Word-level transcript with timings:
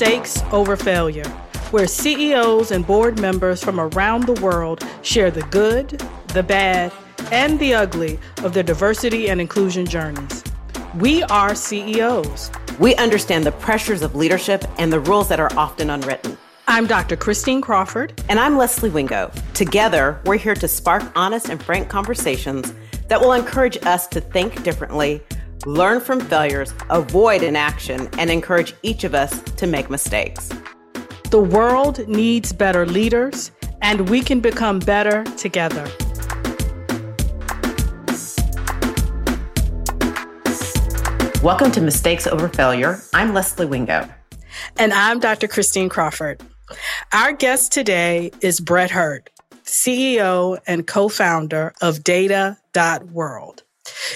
Mistakes 0.00 0.42
Over 0.50 0.76
Failure, 0.78 1.28
where 1.72 1.86
CEOs 1.86 2.70
and 2.70 2.86
board 2.86 3.20
members 3.20 3.62
from 3.62 3.78
around 3.78 4.24
the 4.24 4.40
world 4.40 4.82
share 5.02 5.30
the 5.30 5.42
good, 5.50 5.90
the 6.28 6.42
bad, 6.42 6.90
and 7.30 7.60
the 7.60 7.74
ugly 7.74 8.18
of 8.42 8.54
their 8.54 8.62
diversity 8.62 9.28
and 9.28 9.42
inclusion 9.42 9.84
journeys. 9.84 10.42
We 10.98 11.22
are 11.24 11.54
CEOs. 11.54 12.50
We 12.78 12.94
understand 12.94 13.44
the 13.44 13.52
pressures 13.52 14.00
of 14.00 14.14
leadership 14.14 14.64
and 14.78 14.90
the 14.90 15.00
rules 15.00 15.28
that 15.28 15.38
are 15.38 15.52
often 15.54 15.90
unwritten. 15.90 16.38
I'm 16.66 16.86
Dr. 16.86 17.16
Christine 17.16 17.60
Crawford. 17.60 18.22
And 18.30 18.40
I'm 18.40 18.56
Leslie 18.56 18.88
Wingo. 18.88 19.30
Together, 19.52 20.18
we're 20.24 20.38
here 20.38 20.54
to 20.54 20.66
spark 20.66 21.02
honest 21.14 21.50
and 21.50 21.62
frank 21.62 21.90
conversations 21.90 22.72
that 23.08 23.20
will 23.20 23.34
encourage 23.34 23.76
us 23.84 24.06
to 24.06 24.22
think 24.22 24.62
differently 24.62 25.22
learn 25.66 26.00
from 26.00 26.20
failures, 26.20 26.72
avoid 26.88 27.42
inaction, 27.42 28.08
and 28.18 28.30
encourage 28.30 28.74
each 28.82 29.04
of 29.04 29.14
us 29.14 29.42
to 29.56 29.66
make 29.66 29.90
mistakes. 29.90 30.48
The 31.30 31.40
world 31.40 32.08
needs 32.08 32.52
better 32.52 32.86
leaders, 32.86 33.50
and 33.82 34.08
we 34.08 34.22
can 34.22 34.40
become 34.40 34.78
better 34.78 35.24
together. 35.36 35.88
Welcome 41.42 41.72
to 41.72 41.80
Mistakes 41.80 42.26
Over 42.26 42.48
Failure. 42.48 43.00
I'm 43.14 43.34
Leslie 43.34 43.66
Wingo. 43.66 44.08
And 44.78 44.92
I'm 44.92 45.20
Dr. 45.20 45.46
Christine 45.46 45.88
Crawford. 45.88 46.42
Our 47.12 47.32
guest 47.32 47.72
today 47.72 48.30
is 48.40 48.60
Brett 48.60 48.90
Hurt, 48.90 49.30
CEO 49.64 50.58
and 50.66 50.86
co 50.86 51.08
founder 51.08 51.72
of 51.80 52.02
Data.World. 52.04 53.62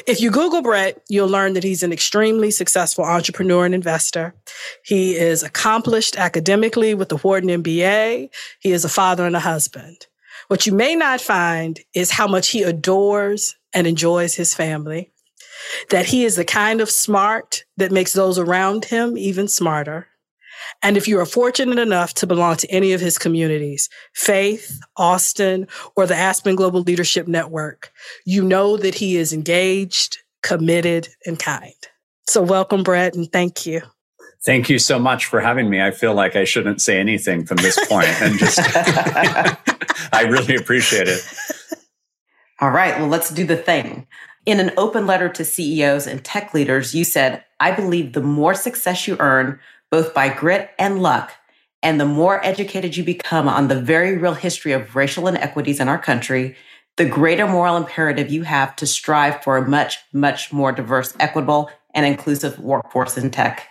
If 0.07 0.21
you 0.21 0.31
Google 0.31 0.63
Brett, 0.63 1.01
you'll 1.09 1.29
learn 1.29 1.55
that 1.55 1.65
he's 1.65 1.83
an 1.83 1.93
extremely 1.93 2.51
successful 2.51 3.05
entrepreneur 3.05 3.65
and 3.65 3.75
investor. 3.75 4.35
He 4.85 5.17
is 5.17 5.43
accomplished 5.43 6.17
academically 6.17 6.95
with 6.95 7.09
the 7.09 7.17
Wharton 7.17 7.63
MBA. 7.63 8.31
He 8.61 8.73
is 8.73 8.85
a 8.85 8.89
father 8.89 9.27
and 9.27 9.37
a 9.37 9.41
husband. 9.41 10.07
What 10.49 10.67
you 10.67 10.73
may 10.73 10.95
not 10.95 11.21
find 11.21 11.81
is 11.95 12.11
how 12.11 12.27
much 12.27 12.51
he 12.51 12.63
adores 12.63 13.57
and 13.73 13.87
enjoys 13.87 14.35
his 14.35 14.55
family, 14.55 15.11
that 15.91 16.07
he 16.07 16.25
is 16.25 16.37
the 16.37 16.45
kind 16.45 16.81
of 16.81 16.91
smart 16.91 17.65
that 17.77 17.93
makes 17.93 18.13
those 18.13 18.39
around 18.39 18.85
him 18.85 19.17
even 19.17 19.49
smarter, 19.49 20.07
and 20.83 20.97
if 20.97 21.09
you 21.09 21.19
are 21.19 21.27
fortunate 21.27 21.79
enough 21.79 22.15
to 22.15 22.27
belong 22.27 22.57
to 22.57 22.71
any 22.71 22.93
of 22.93 23.01
his 23.01 23.19
communities, 23.19 23.89
Faith, 24.15 24.81
Austin, 24.97 25.67
or 25.97 26.07
the 26.07 26.17
Aspen 26.17 26.57
Global 26.57 26.83
Leadership 26.83 27.27
Network, 27.27 27.93
you 28.25 28.43
know 28.43 28.77
that 28.77 28.95
he 28.95 29.17
is 29.17 29.33
engaged, 29.33 30.19
committed, 30.43 31.09
and 31.27 31.39
kind. 31.39 31.73
So 32.27 32.43
welcome, 32.43 32.83
Brett, 32.83 33.15
and 33.15 33.31
thank 33.31 33.67
you. 33.67 33.83
Thank 34.45 34.69
you 34.69 34.79
so 34.79 34.99
much 34.99 35.25
for 35.25 35.41
having 35.41 35.71
me. 35.71 35.81
I 35.81 35.91
feel 35.91 36.15
like 36.15 36.37
I 36.37 36.45
shouldn't 36.45 36.83
say 36.83 37.01
anything 37.01 37.47
from 37.47 37.57
this 37.59 37.79
point 37.87 38.09
and 38.21 38.39
just 38.39 38.59
I 40.13 40.27
really 40.29 40.55
appreciate 40.55 41.09
it. 41.09 41.23
All 42.61 42.71
right, 42.71 42.99
well 42.99 43.09
let's 43.09 43.31
do 43.31 43.47
the 43.47 43.57
thing. 43.57 44.07
In 44.45 44.61
an 44.61 44.73
open 44.77 45.07
letter 45.07 45.31
to 45.31 45.45
CEOs 45.45 46.07
and 46.07 46.23
tech 46.23 46.53
leaders, 46.53 46.95
you 46.95 47.05
said, 47.05 47.43
"I 47.59 47.73
believe 47.73 48.13
the 48.13 48.21
more 48.21 48.55
success 48.55 49.09
you 49.09 49.17
earn, 49.19 49.59
both 49.95 50.13
by 50.13 50.29
grit 50.29 50.71
and 50.77 51.01
luck. 51.01 51.31
And 51.81 52.01
the 52.01 52.05
more 52.05 52.45
educated 52.45 52.97
you 52.97 53.05
become 53.05 53.47
on 53.47 53.69
the 53.69 53.81
very 53.81 54.19
real 54.19 54.35
history 54.35 54.73
of 54.73 54.97
racial 54.97 55.29
inequities 55.29 55.79
in 55.79 55.87
our 55.87 56.01
country, 56.01 56.57
the 56.97 57.05
greater 57.05 57.47
moral 57.47 57.77
imperative 57.77 58.29
you 58.29 58.43
have 58.43 58.75
to 58.75 58.89
strive 58.89 59.45
for 59.45 59.57
a 59.57 59.69
much, 59.69 59.99
much 60.13 60.53
more 60.53 60.73
diverse, 60.73 61.15
equitable, 61.21 61.71
and 61.95 62.05
inclusive 62.05 62.59
workforce 62.59 63.17
in 63.17 63.31
tech. 63.31 63.69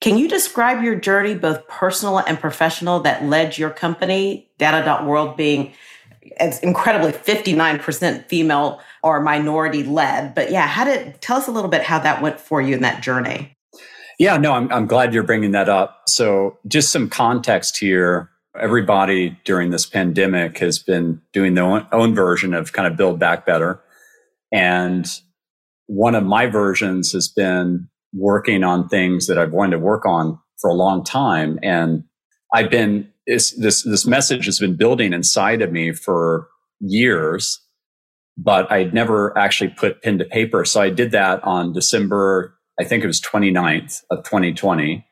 Can 0.00 0.16
you 0.16 0.28
describe 0.28 0.82
your 0.82 0.94
journey, 0.94 1.34
both 1.34 1.68
personal 1.68 2.20
and 2.20 2.40
professional, 2.40 3.00
that 3.00 3.24
led 3.24 3.58
your 3.58 3.68
company, 3.68 4.50
Data.World, 4.56 5.36
being 5.36 5.74
as 6.38 6.58
incredibly 6.60 7.12
59% 7.12 8.24
female 8.30 8.80
or 9.02 9.20
minority 9.20 9.82
led? 9.82 10.34
But 10.34 10.50
yeah, 10.50 10.66
how 10.66 10.84
did 10.84 11.20
tell 11.20 11.36
us 11.36 11.48
a 11.48 11.52
little 11.52 11.68
bit 11.68 11.82
how 11.82 11.98
that 11.98 12.22
went 12.22 12.40
for 12.40 12.62
you 12.62 12.74
in 12.74 12.80
that 12.80 13.02
journey? 13.02 13.55
Yeah, 14.18 14.38
no, 14.38 14.52
I'm, 14.52 14.72
I'm 14.72 14.86
glad 14.86 15.12
you're 15.12 15.22
bringing 15.22 15.50
that 15.52 15.68
up. 15.68 16.02
So, 16.08 16.58
just 16.66 16.90
some 16.90 17.08
context 17.08 17.78
here. 17.78 18.30
Everybody 18.58 19.38
during 19.44 19.70
this 19.70 19.84
pandemic 19.84 20.58
has 20.58 20.78
been 20.78 21.20
doing 21.34 21.54
their 21.54 21.64
own, 21.64 21.86
own 21.92 22.14
version 22.14 22.54
of 22.54 22.72
kind 22.72 22.86
of 22.88 22.96
build 22.96 23.18
back 23.18 23.44
better. 23.44 23.82
And 24.50 25.06
one 25.86 26.14
of 26.14 26.24
my 26.24 26.46
versions 26.46 27.12
has 27.12 27.28
been 27.28 27.88
working 28.14 28.64
on 28.64 28.88
things 28.88 29.26
that 29.26 29.36
I've 29.36 29.52
wanted 29.52 29.72
to 29.72 29.78
work 29.78 30.06
on 30.06 30.38
for 30.58 30.70
a 30.70 30.74
long 30.74 31.04
time. 31.04 31.58
And 31.62 32.04
I've 32.54 32.70
been, 32.70 33.10
this, 33.26 33.50
this, 33.52 33.82
this 33.82 34.06
message 34.06 34.46
has 34.46 34.58
been 34.58 34.76
building 34.76 35.12
inside 35.12 35.60
of 35.60 35.70
me 35.70 35.92
for 35.92 36.48
years, 36.80 37.60
but 38.38 38.70
I'd 38.72 38.94
never 38.94 39.36
actually 39.36 39.70
put 39.70 40.02
pen 40.02 40.16
to 40.18 40.24
paper. 40.24 40.64
So 40.64 40.80
I 40.80 40.88
did 40.88 41.10
that 41.10 41.44
on 41.44 41.74
December 41.74 42.55
I 42.78 42.84
think 42.84 43.02
it 43.02 43.06
was 43.06 43.20
29th 43.20 44.02
of 44.10 44.24
2020. 44.24 45.06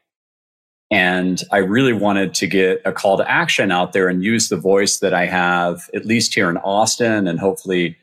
And 0.91 1.43
I 1.51 1.59
really 1.59 1.93
wanted 1.93 2.35
to 2.35 2.47
get 2.47 2.83
a 2.85 2.93
call 2.93 3.17
to 3.17 3.29
action 3.31 3.73
out 3.73 3.93
there 3.93 4.09
and 4.09 4.23
use 4.23 4.49
the 4.49 4.57
voice 4.57 4.99
that 4.99 5.15
I 5.15 5.27
have, 5.27 5.89
at 5.95 6.05
least 6.05 6.35
here 6.35 6.51
in 6.51 6.59
Austin 6.59 7.27
and 7.27 7.41
hopefully 7.41 7.97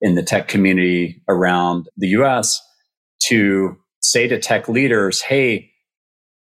in 0.00 0.14
the 0.14 0.22
tech 0.22 0.48
community 0.48 1.22
around 1.28 1.88
the 1.96 2.08
US, 2.08 2.60
to 3.24 3.76
say 4.02 4.28
to 4.28 4.38
tech 4.38 4.68
leaders, 4.68 5.22
hey, 5.22 5.70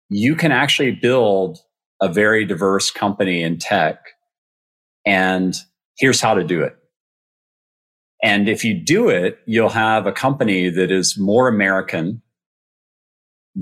you 0.09 0.35
can 0.35 0.51
actually 0.51 0.91
build 0.91 1.59
a 2.01 2.07
very 2.07 2.45
diverse 2.45 2.91
company 2.91 3.43
in 3.43 3.57
tech. 3.57 3.99
And 5.05 5.55
here's 5.97 6.21
how 6.21 6.33
to 6.33 6.43
do 6.43 6.61
it. 6.61 6.75
And 8.23 8.49
if 8.49 8.63
you 8.63 8.73
do 8.73 9.09
it, 9.09 9.39
you'll 9.45 9.69
have 9.69 10.05
a 10.05 10.11
company 10.11 10.69
that 10.69 10.91
is 10.91 11.17
more 11.17 11.47
American, 11.47 12.21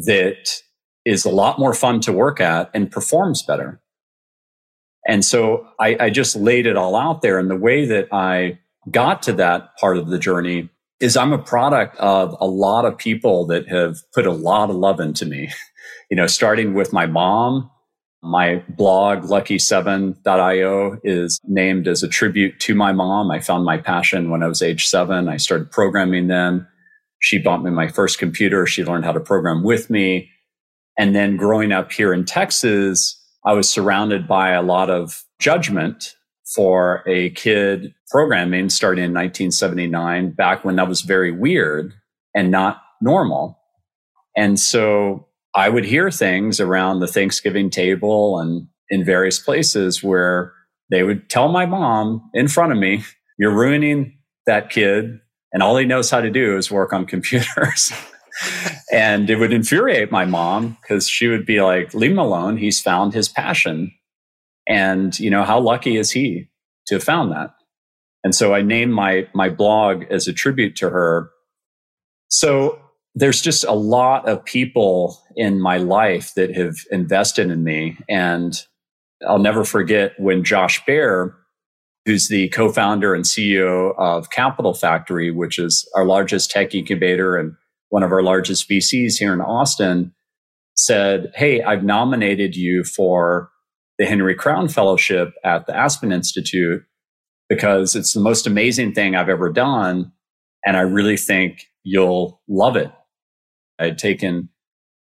that 0.06 0.62
is 1.06 1.26
a 1.26 1.30
lot 1.30 1.60
more 1.60 1.74
fun 1.74 2.00
to 2.02 2.12
work 2.12 2.40
at 2.40 2.70
and 2.74 2.92
performs 2.92 3.42
better. 3.42 3.82
And 5.08 5.24
so 5.24 5.66
I, 5.80 5.96
I, 6.00 6.10
just 6.10 6.36
laid 6.36 6.68
it 6.68 6.76
all 6.76 6.96
out 6.96 7.22
there. 7.22 7.40
And 7.40 7.50
the 7.50 7.56
way 7.56 7.86
that 7.86 8.10
I 8.12 8.60
got 8.92 9.24
to 9.24 9.34
that 9.34 9.78
part 9.78 9.98
of 9.98 10.08
the 10.08 10.20
journey 10.20 10.70
is 11.00 11.16
I'm 11.16 11.32
a 11.32 11.38
product 11.38 11.96
of 11.98 12.36
a 12.42 12.48
lot 12.48 12.84
of 12.84 12.98
people 12.98 13.46
that 13.48 13.70
have 13.70 13.98
put 14.14 14.28
a 14.28 14.32
lot 14.32 14.70
of 14.70 14.76
love 14.76 15.00
into 15.00 15.26
me. 15.26 15.50
you 16.12 16.18
know, 16.18 16.28
starting 16.28 16.74
with 16.74 16.94
my 16.94 17.06
mom. 17.06 17.72
My 18.24 18.64
blog, 18.68 19.24
lucky7.io, 19.24 21.00
is 21.04 21.40
named 21.44 21.88
as 21.88 22.02
a 22.02 22.08
tribute 22.08 22.60
to 22.62 22.74
my 22.74 22.92
mom. 22.92 23.30
I 23.30 23.40
found 23.40 23.64
my 23.64 23.78
passion 23.78 24.32
when 24.32 24.42
I 24.42 24.48
was 24.48 24.62
age 24.62 24.88
seven. 24.88 25.30
I 25.30 25.38
started 25.38 25.72
programming 25.72 26.28
then. 26.28 26.68
She 27.20 27.40
bought 27.40 27.64
me 27.64 27.72
my 27.72 27.88
first 27.88 28.20
computer. 28.20 28.66
She 28.66 28.84
learned 28.84 29.06
how 29.06 29.12
to 29.12 29.20
program 29.20 29.64
with 29.64 29.90
me. 29.90 30.30
And 30.98 31.16
then 31.16 31.38
growing 31.38 31.72
up 31.72 31.92
here 31.92 32.14
in 32.14 32.26
Texas, 32.26 33.22
I 33.46 33.54
was 33.54 33.70
surrounded 33.70 34.28
by 34.28 34.52
a 34.52 34.62
lot 34.62 34.90
of 34.90 35.24
judgment 35.40 36.16
for 36.56 37.04
a 37.08 37.30
kid 37.32 37.94
programming 38.10 38.70
starting 38.70 39.04
in 39.04 39.12
1979, 39.12 40.32
back 40.32 40.64
when 40.64 40.78
that 40.78 40.88
was 40.88 41.02
very 41.02 41.32
weird 41.32 41.94
and 42.34 42.52
not 42.52 42.82
normal. 43.02 43.60
And 44.36 44.60
so 44.60 45.28
I 45.56 45.70
would 45.70 45.86
hear 45.86 46.10
things 46.10 46.60
around 46.60 47.00
the 47.00 47.08
Thanksgiving 47.08 47.70
table 47.70 48.40
and 48.40 48.68
in 48.90 49.04
various 49.04 49.40
places 49.40 50.02
where 50.02 50.54
they 50.90 51.04
would 51.04 51.30
tell 51.30 51.50
my 51.50 51.66
mom 51.66 52.30
in 52.34 52.48
front 52.48 52.72
of 52.72 52.78
me, 52.78 53.04
You're 53.38 53.54
ruining 53.54 54.18
that 54.46 54.70
kid 54.70 55.20
and 55.54 55.64
all 55.64 55.78
he 55.78 55.86
knows 55.86 56.10
how 56.10 56.22
to 56.22 56.30
do 56.30 56.58
is 56.58 56.72
work 56.72 56.94
on 56.94 57.06
computers. 57.06 57.92
and 58.92 59.30
it 59.30 59.38
would 59.38 59.54
infuriate 59.54 60.12
my 60.12 60.26
mom 60.26 60.78
because 60.82 61.08
she 61.08 61.28
would 61.28 61.46
be 61.46 61.62
like, 61.62 61.94
leave 61.94 62.12
him 62.12 62.20
alone. 62.20 62.58
He's 62.58 62.82
found 62.82 63.14
his 63.14 63.30
passion. 63.30 63.94
And, 64.68 65.18
you 65.20 65.30
know, 65.30 65.44
how 65.44 65.60
lucky 65.60 65.98
is 65.98 66.12
he 66.12 66.50
to 66.88 66.96
have 66.96 67.04
found 67.04 67.32
that? 67.32 67.52
And 68.24 68.36
so 68.36 68.54
I 68.54 68.62
named 68.62 68.94
my, 68.94 69.28
my 69.34 69.50
blog 69.50 70.04
as 70.10 70.28
a 70.28 70.34
tribute 70.34 70.76
to 70.78 70.90
her. 70.90 71.30
So 72.30 72.80
there's 73.16 73.42
just 73.42 73.64
a 73.64 73.74
lot 73.74 74.28
of 74.28 74.44
people 74.44 75.24
in 75.36 75.62
my 75.62 75.78
life 75.78 76.34
that 76.36 76.56
have 76.56 76.76
invested 76.92 77.50
in 77.50 77.64
me. 77.64 77.98
And 78.10 78.62
I'll 79.28 79.40
never 79.40 79.64
forget 79.64 80.14
when 80.20 80.44
Josh 80.44 80.84
Baer 80.86 81.36
who's 82.08 82.30
the 82.30 82.48
co-founder 82.50 83.14
and 83.14 83.26
CEO 83.26 83.94
of 83.98 84.30
Capital 84.30 84.74
Factory, 84.74 85.30
which 85.30 85.60
is 85.60 85.88
our 85.94 86.06
largest 86.06 86.50
tech 86.50 86.74
incubator 86.74 87.36
and 87.36 87.54
one 87.90 88.02
of 88.02 88.14
our 88.14 88.24
largest 88.24 88.70
VCs 88.70 89.18
here 89.18 89.34
in 89.34 89.42
Austin, 89.42 90.14
said, 90.78 91.34
Hey, 91.36 91.62
I've 91.62 91.84
nominated 91.84 92.56
you 92.56 92.86
for 92.86 93.52
the 93.98 94.06
Henry 94.06 94.36
Crown 94.36 94.70
Fellowship 94.70 95.34
at 95.44 95.68
the 95.68 95.76
Aspen 95.76 96.14
Institute 96.14 96.82
because 97.50 97.94
it's 97.94 98.14
the 98.14 98.22
most 98.22 98.48
amazing 98.48 98.94
thing 98.94 99.14
I've 99.16 99.28
ever 99.28 99.52
done. 99.52 100.14
And 100.66 100.78
I 100.78 100.82
really 100.82 101.18
think 101.18 101.66
you'll 101.84 102.42
love 102.48 102.78
it. 102.78 102.92
I'd 103.80 103.98
taken 103.98 104.48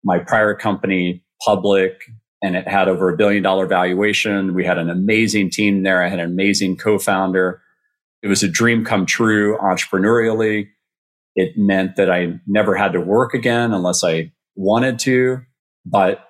my 0.04 0.20
prior 0.20 0.54
company 0.54 1.24
public 1.44 2.02
and 2.44 2.56
it 2.56 2.68
had 2.68 2.88
over 2.88 3.08
a 3.08 3.16
billion 3.16 3.42
dollar 3.42 3.66
valuation. 3.66 4.52
We 4.52 4.66
had 4.66 4.76
an 4.76 4.90
amazing 4.90 5.48
team 5.48 5.82
there. 5.82 6.02
I 6.02 6.08
had 6.08 6.20
an 6.20 6.30
amazing 6.30 6.76
co-founder. 6.76 7.62
It 8.22 8.28
was 8.28 8.42
a 8.42 8.48
dream 8.48 8.84
come 8.84 9.06
true 9.06 9.56
entrepreneurially. 9.56 10.68
It 11.34 11.56
meant 11.56 11.96
that 11.96 12.10
I 12.10 12.38
never 12.46 12.74
had 12.76 12.92
to 12.92 13.00
work 13.00 13.32
again 13.32 13.72
unless 13.72 14.04
I 14.04 14.30
wanted 14.56 14.98
to. 15.00 15.38
But, 15.86 16.22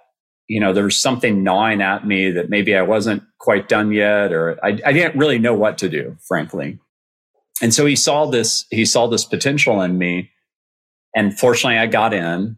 you 0.47 0.61
know, 0.61 0.73
there 0.73 0.85
was 0.85 0.97
something 0.97 1.43
gnawing 1.43 1.83
at 1.83 2.07
me 2.07 2.31
that 2.31 2.49
maybe 2.49 2.77
I 2.77 2.83
wasn't 2.83 3.25
quite 3.41 3.69
done 3.69 3.91
yet, 3.91 4.33
or 4.33 4.57
I, 4.65 4.79
I 4.87 4.93
didn't 4.93 5.19
really 5.19 5.41
know 5.41 5.55
what 5.55 5.79
to 5.79 5.89
do, 5.89 6.17
frankly. 6.29 6.79
And 7.61 7.75
so 7.75 7.87
he 7.87 7.97
saw 7.97 8.27
this, 8.27 8.67
he 8.71 8.85
saw 8.85 9.09
this 9.09 9.25
potential 9.25 9.83
in 9.83 9.99
me. 9.99 10.31
And 11.17 11.37
fortunately, 11.37 11.79
I 11.79 11.87
got 11.87 12.15
in. 12.15 12.57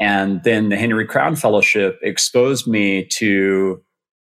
And 0.00 0.42
then 0.42 0.70
the 0.70 0.76
Henry 0.76 1.06
Crown 1.06 1.36
Fellowship 1.36 2.00
exposed 2.02 2.66
me 2.66 3.04
to 3.18 3.82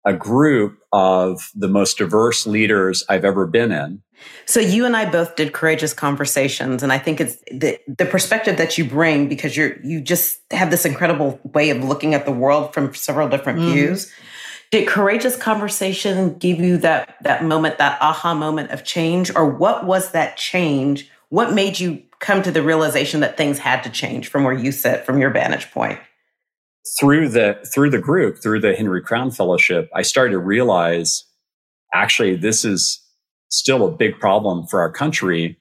a 0.05 0.13
group 0.13 0.79
of 0.91 1.49
the 1.55 1.67
most 1.67 1.97
diverse 1.97 2.45
leaders 2.45 3.03
I've 3.09 3.25
ever 3.25 3.47
been 3.47 3.71
in. 3.71 4.03
So 4.45 4.59
you 4.59 4.85
and 4.85 4.95
I 4.95 5.09
both 5.09 5.35
did 5.35 5.53
courageous 5.53 5.93
conversations 5.93 6.83
and 6.83 6.93
I 6.93 6.97
think 6.97 7.19
it's 7.19 7.37
the 7.51 7.79
the 7.87 8.05
perspective 8.05 8.57
that 8.57 8.77
you 8.77 8.85
bring 8.85 9.27
because 9.27 9.57
you're 9.57 9.81
you 9.81 9.99
just 9.99 10.39
have 10.51 10.71
this 10.71 10.85
incredible 10.85 11.39
way 11.43 11.69
of 11.71 11.83
looking 11.83 12.13
at 12.13 12.25
the 12.25 12.31
world 12.31 12.73
from 12.73 12.93
several 12.93 13.27
different 13.27 13.59
mm. 13.59 13.73
views. 13.73 14.11
Did 14.71 14.87
courageous 14.87 15.35
conversation 15.35 16.37
give 16.37 16.59
you 16.59 16.77
that 16.77 17.15
that 17.23 17.43
moment 17.43 17.79
that 17.79 18.01
aha 18.01 18.33
moment 18.33 18.71
of 18.71 18.83
change 18.83 19.33
or 19.35 19.49
what 19.49 19.85
was 19.85 20.11
that 20.11 20.37
change? 20.37 21.09
What 21.29 21.53
made 21.53 21.79
you 21.79 22.03
come 22.23 22.41
to 22.41 22.51
the 22.51 22.63
realization 22.63 23.19
that 23.19 23.35
things 23.35 23.59
had 23.59 23.83
to 23.83 23.89
change 23.89 24.29
from 24.29 24.45
where 24.45 24.53
you 24.53 24.71
sit 24.71 25.05
from 25.05 25.19
your 25.19 25.29
vantage 25.29 25.69
point? 25.71 25.99
Through 26.99 27.29
the 27.29 27.59
through 27.73 27.91
the 27.91 27.99
group, 27.99 28.41
through 28.41 28.61
the 28.61 28.73
Henry 28.73 29.01
Crown 29.01 29.29
Fellowship, 29.29 29.89
I 29.93 30.01
started 30.01 30.31
to 30.31 30.39
realize 30.39 31.25
actually 31.93 32.35
this 32.35 32.65
is 32.65 33.01
still 33.49 33.85
a 33.85 33.91
big 33.91 34.19
problem 34.19 34.65
for 34.67 34.79
our 34.79 34.91
country. 34.91 35.59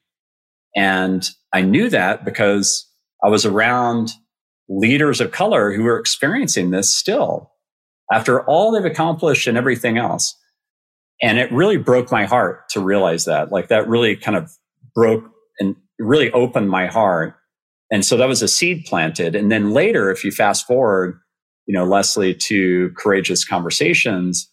And 0.75 1.29
I 1.53 1.62
knew 1.62 1.91
that 1.91 2.25
because 2.25 2.88
I 3.25 3.29
was 3.29 3.44
around 3.44 4.12
leaders 4.69 5.20
of 5.20 5.32
color 5.32 5.73
who 5.73 5.82
were 5.82 5.99
experiencing 5.99 6.70
this 6.70 6.94
still 6.94 7.50
after 8.12 8.44
all 8.47 8.70
they've 8.70 8.85
accomplished 8.85 9.47
and 9.47 9.59
everything 9.59 9.99
else. 9.99 10.37
And 11.20 11.38
it 11.38 11.53
really 11.53 11.76
broke 11.76 12.11
my 12.11 12.25
heart 12.25 12.69
to 12.70 12.81
realize 12.81 13.25
that. 13.26 13.50
Like 13.50 13.69
that 13.69 13.88
really 13.88 14.17
kind 14.17 14.37
of 14.37 14.50
broke 14.94 15.25
and 15.61 15.76
really 16.02 16.31
opened 16.32 16.70
my 16.70 16.87
heart. 16.87 17.37
And 17.90 18.04
so 18.04 18.16
that 18.16 18.28
was 18.28 18.43
a 18.43 18.49
seed 18.49 18.84
planted. 18.87 19.34
And 19.34 19.52
then 19.52 19.70
later, 19.70 20.10
if 20.10 20.25
you 20.25 20.31
fast 20.31 20.66
forward, 20.66 21.19
you 21.66 21.75
know, 21.75 21.84
Leslie 21.84 22.34
to 22.34 22.90
courageous 22.96 23.44
conversations, 23.44 24.49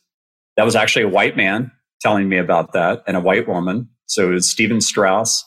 that 0.57 0.65
was 0.65 0.75
actually 0.75 1.03
a 1.03 1.09
white 1.09 1.37
man 1.37 1.71
telling 2.01 2.29
me 2.29 2.37
about 2.37 2.73
that 2.73 3.03
and 3.07 3.15
a 3.15 3.21
white 3.21 3.47
woman. 3.47 3.89
So 4.05 4.29
it 4.29 4.33
was 4.33 4.49
Stephen 4.49 4.81
Strauss 4.81 5.45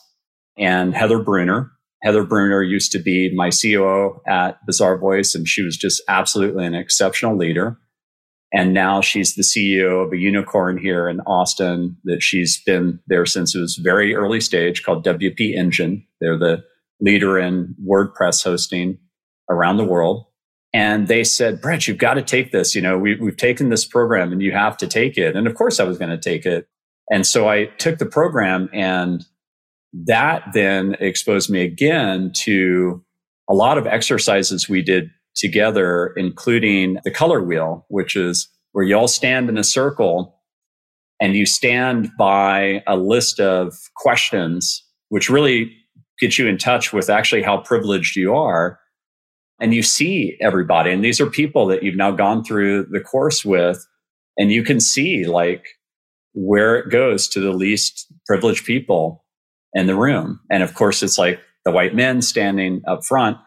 and 0.57 0.95
Heather 0.95 1.19
Brunner. 1.19 1.71
Heather 2.01 2.23
Brunner 2.23 2.61
used 2.63 2.91
to 2.91 2.99
be 2.99 3.33
my 3.33 3.49
COO 3.49 4.21
at 4.27 4.57
Bazaarvoice, 4.69 5.35
and 5.35 5.47
she 5.47 5.63
was 5.63 5.77
just 5.77 6.01
absolutely 6.07 6.65
an 6.65 6.75
exceptional 6.75 7.37
leader. 7.37 7.77
And 8.53 8.73
now 8.73 9.01
she's 9.01 9.33
the 9.33 9.41
CEO 9.41 10.05
of 10.05 10.13
a 10.13 10.17
unicorn 10.17 10.77
here 10.77 11.09
in 11.09 11.21
Austin 11.21 11.97
that 12.03 12.21
she's 12.21 12.61
been 12.63 12.99
there 13.07 13.25
since 13.25 13.55
it 13.55 13.59
was 13.59 13.77
very 13.77 14.13
early 14.13 14.39
stage 14.39 14.83
called 14.83 15.03
WP 15.03 15.55
Engine. 15.55 16.05
They're 16.21 16.37
the 16.37 16.63
leader 17.01 17.39
in 17.39 17.75
WordPress 17.83 18.43
hosting 18.43 18.99
around 19.49 19.77
the 19.77 19.83
world. 19.83 20.27
And 20.71 21.07
they 21.07 21.23
said, 21.23 21.61
Brett, 21.61 21.87
you've 21.87 21.97
got 21.97 22.13
to 22.13 22.21
take 22.21 22.51
this. 22.51 22.75
You 22.75 22.81
know, 22.81 22.97
we, 22.97 23.15
we've 23.15 23.37
taken 23.37 23.69
this 23.69 23.85
program 23.85 24.31
and 24.31 24.41
you 24.41 24.51
have 24.51 24.77
to 24.77 24.87
take 24.87 25.17
it. 25.17 25.35
And 25.35 25.47
of 25.47 25.55
course 25.55 25.79
I 25.79 25.83
was 25.83 25.97
going 25.97 26.11
to 26.11 26.17
take 26.17 26.45
it. 26.45 26.67
And 27.11 27.25
so 27.25 27.49
I 27.49 27.65
took 27.65 27.97
the 27.97 28.05
program 28.05 28.69
and 28.71 29.25
that 29.93 30.43
then 30.53 30.95
exposed 30.99 31.49
me 31.49 31.61
again 31.61 32.31
to 32.33 33.03
a 33.49 33.53
lot 33.53 33.77
of 33.77 33.85
exercises 33.85 34.69
we 34.69 34.81
did 34.81 35.11
together, 35.35 36.13
including 36.15 36.97
the 37.03 37.11
color 37.11 37.41
wheel, 37.43 37.85
which 37.89 38.15
is 38.15 38.47
where 38.71 38.85
you 38.85 38.95
all 38.95 39.07
stand 39.07 39.49
in 39.49 39.57
a 39.57 39.63
circle 39.63 40.39
and 41.19 41.35
you 41.35 41.45
stand 41.45 42.09
by 42.17 42.83
a 42.87 42.97
list 42.97 43.39
of 43.39 43.73
questions, 43.95 44.83
which 45.09 45.29
really 45.29 45.75
gets 46.19 46.37
you 46.37 46.47
in 46.47 46.57
touch 46.57 46.93
with 46.93 47.09
actually 47.09 47.41
how 47.41 47.57
privileged 47.57 48.15
you 48.15 48.35
are 48.35 48.79
and 49.59 49.73
you 49.73 49.83
see 49.83 50.37
everybody. 50.41 50.91
And 50.91 51.03
these 51.03 51.21
are 51.21 51.29
people 51.29 51.67
that 51.67 51.83
you've 51.83 51.95
now 51.95 52.11
gone 52.11 52.43
through 52.43 52.87
the 52.91 52.99
course 52.99 53.45
with, 53.45 53.85
and 54.37 54.51
you 54.51 54.63
can 54.63 54.79
see 54.79 55.25
like 55.25 55.65
where 56.33 56.75
it 56.75 56.89
goes 56.89 57.27
to 57.29 57.39
the 57.39 57.51
least 57.51 58.11
privileged 58.25 58.65
people 58.65 59.23
in 59.73 59.87
the 59.87 59.95
room. 59.95 60.39
And 60.51 60.63
of 60.63 60.73
course, 60.73 61.03
it's 61.03 61.17
like 61.17 61.39
the 61.65 61.71
white 61.71 61.95
men 61.95 62.21
standing 62.21 62.81
up 62.87 63.05
front. 63.05 63.37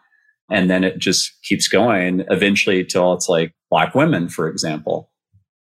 And 0.49 0.69
then 0.69 0.83
it 0.83 0.97
just 0.99 1.31
keeps 1.43 1.67
going 1.67 2.23
eventually 2.29 2.85
till 2.85 3.13
it's 3.13 3.27
like 3.27 3.53
black 3.69 3.95
women, 3.95 4.29
for 4.29 4.47
example. 4.47 5.11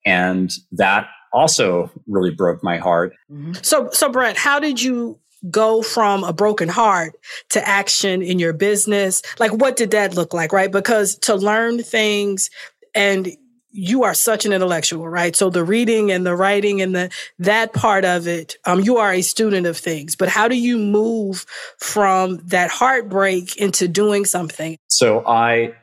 And 0.06 0.52
that 0.72 1.08
also 1.32 1.92
really 2.08 2.32
broke 2.32 2.64
my 2.64 2.78
heart. 2.78 3.14
Mm-hmm. 3.32 3.54
So, 3.62 3.90
so 3.92 4.10
Brett, 4.10 4.38
how 4.38 4.60
did 4.60 4.82
you 4.82 5.20
go 5.50 5.82
from 5.82 6.24
a 6.24 6.34
broken 6.34 6.70
heart 6.70 7.14
to 7.50 7.68
action 7.68 8.22
in 8.22 8.40
your 8.40 8.54
business? 8.54 9.22
Like, 9.40 9.52
what 9.52 9.76
did 9.76 9.92
that 9.92 10.16
look 10.16 10.34
like, 10.34 10.54
right? 10.54 10.72
Because 10.72 11.18
to 11.20 11.36
learn 11.36 11.84
things 11.84 12.50
and 12.96 13.30
you 13.74 14.04
are 14.04 14.14
such 14.14 14.46
an 14.46 14.54
intellectual, 14.54 15.10
right? 15.10 15.36
So 15.36 15.50
the 15.50 15.64
reading 15.64 16.12
and 16.12 16.26
the 16.26 16.36
writing 16.36 16.82
and 16.82 16.96
the 16.96 17.10
that 17.40 17.74
part 17.74 18.06
of 18.06 18.28
it, 18.28 18.56
um, 18.66 18.80
you 18.80 18.98
are 18.98 19.12
a 19.12 19.24
student 19.24 19.66
of 19.66 19.78
things. 19.78 20.16
But 20.16 20.30
how 20.30 20.48
do 20.48 20.56
you 20.56 20.78
move 20.78 21.46
from 21.80 22.38
that 22.46 22.70
heartbreak 22.70 23.58
into 23.58 23.88
doing 23.88 24.26
something? 24.26 24.78
So 24.88 25.26
I, 25.26 25.74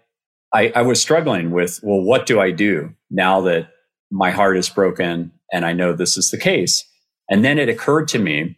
I, 0.53 0.73
I 0.75 0.83
was 0.83 1.03
struggling 1.03 1.51
with, 1.51 1.81
well, 1.83 2.01
what 2.01 2.27
do 2.27 2.41
I 2.41 2.53
do 2.53 2.95
now 3.11 3.41
that 3.43 3.71
my 4.11 4.31
heart 4.31 4.57
is 4.57 4.69
broken 4.69 5.33
and 5.53 5.67
I 5.67 5.73
know 5.73 5.93
this 5.93 6.17
is 6.17 6.31
the 6.31 6.39
case? 6.39 6.89
And 7.29 7.45
then 7.45 7.59
it 7.59 7.69
occurred 7.69 8.07
to 8.09 8.19
me 8.21 8.57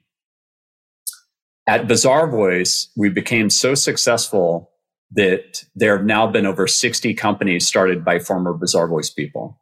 at 1.66 1.86
Bizarre 1.86 2.26
Bazaarvoice, 2.26 2.88
we 2.96 3.08
became 3.08 3.48
so 3.48 3.74
successful 3.74 4.71
that 5.14 5.64
there 5.74 5.96
have 5.96 6.06
now 6.06 6.26
been 6.26 6.46
over 6.46 6.66
60 6.66 7.14
companies 7.14 7.66
started 7.66 8.04
by 8.04 8.18
former 8.18 8.54
Bazaarvoice 8.54 9.14
people. 9.14 9.58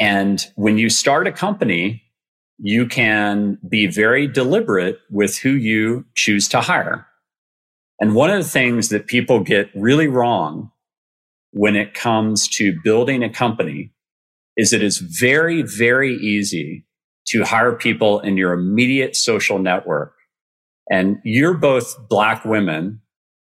And 0.00 0.44
when 0.56 0.78
you 0.78 0.90
start 0.90 1.26
a 1.26 1.32
company, 1.32 2.02
you 2.58 2.86
can 2.86 3.58
be 3.68 3.86
very 3.86 4.26
deliberate 4.26 4.98
with 5.10 5.38
who 5.38 5.50
you 5.50 6.04
choose 6.14 6.48
to 6.48 6.60
hire. 6.60 7.06
And 8.00 8.14
one 8.14 8.30
of 8.30 8.42
the 8.42 8.48
things 8.48 8.88
that 8.90 9.06
people 9.06 9.40
get 9.40 9.70
really 9.74 10.08
wrong 10.08 10.70
when 11.52 11.76
it 11.76 11.94
comes 11.94 12.48
to 12.48 12.78
building 12.82 13.22
a 13.22 13.30
company 13.30 13.92
is 14.56 14.70
that 14.70 14.82
it 14.82 14.86
is 14.86 14.98
very, 14.98 15.62
very 15.62 16.14
easy 16.14 16.84
to 17.28 17.44
hire 17.44 17.72
people 17.72 18.20
in 18.20 18.36
your 18.36 18.52
immediate 18.52 19.14
social 19.16 19.58
network 19.58 20.14
and 20.90 21.18
you're 21.24 21.54
both 21.54 21.96
black 22.08 22.44
women. 22.44 23.00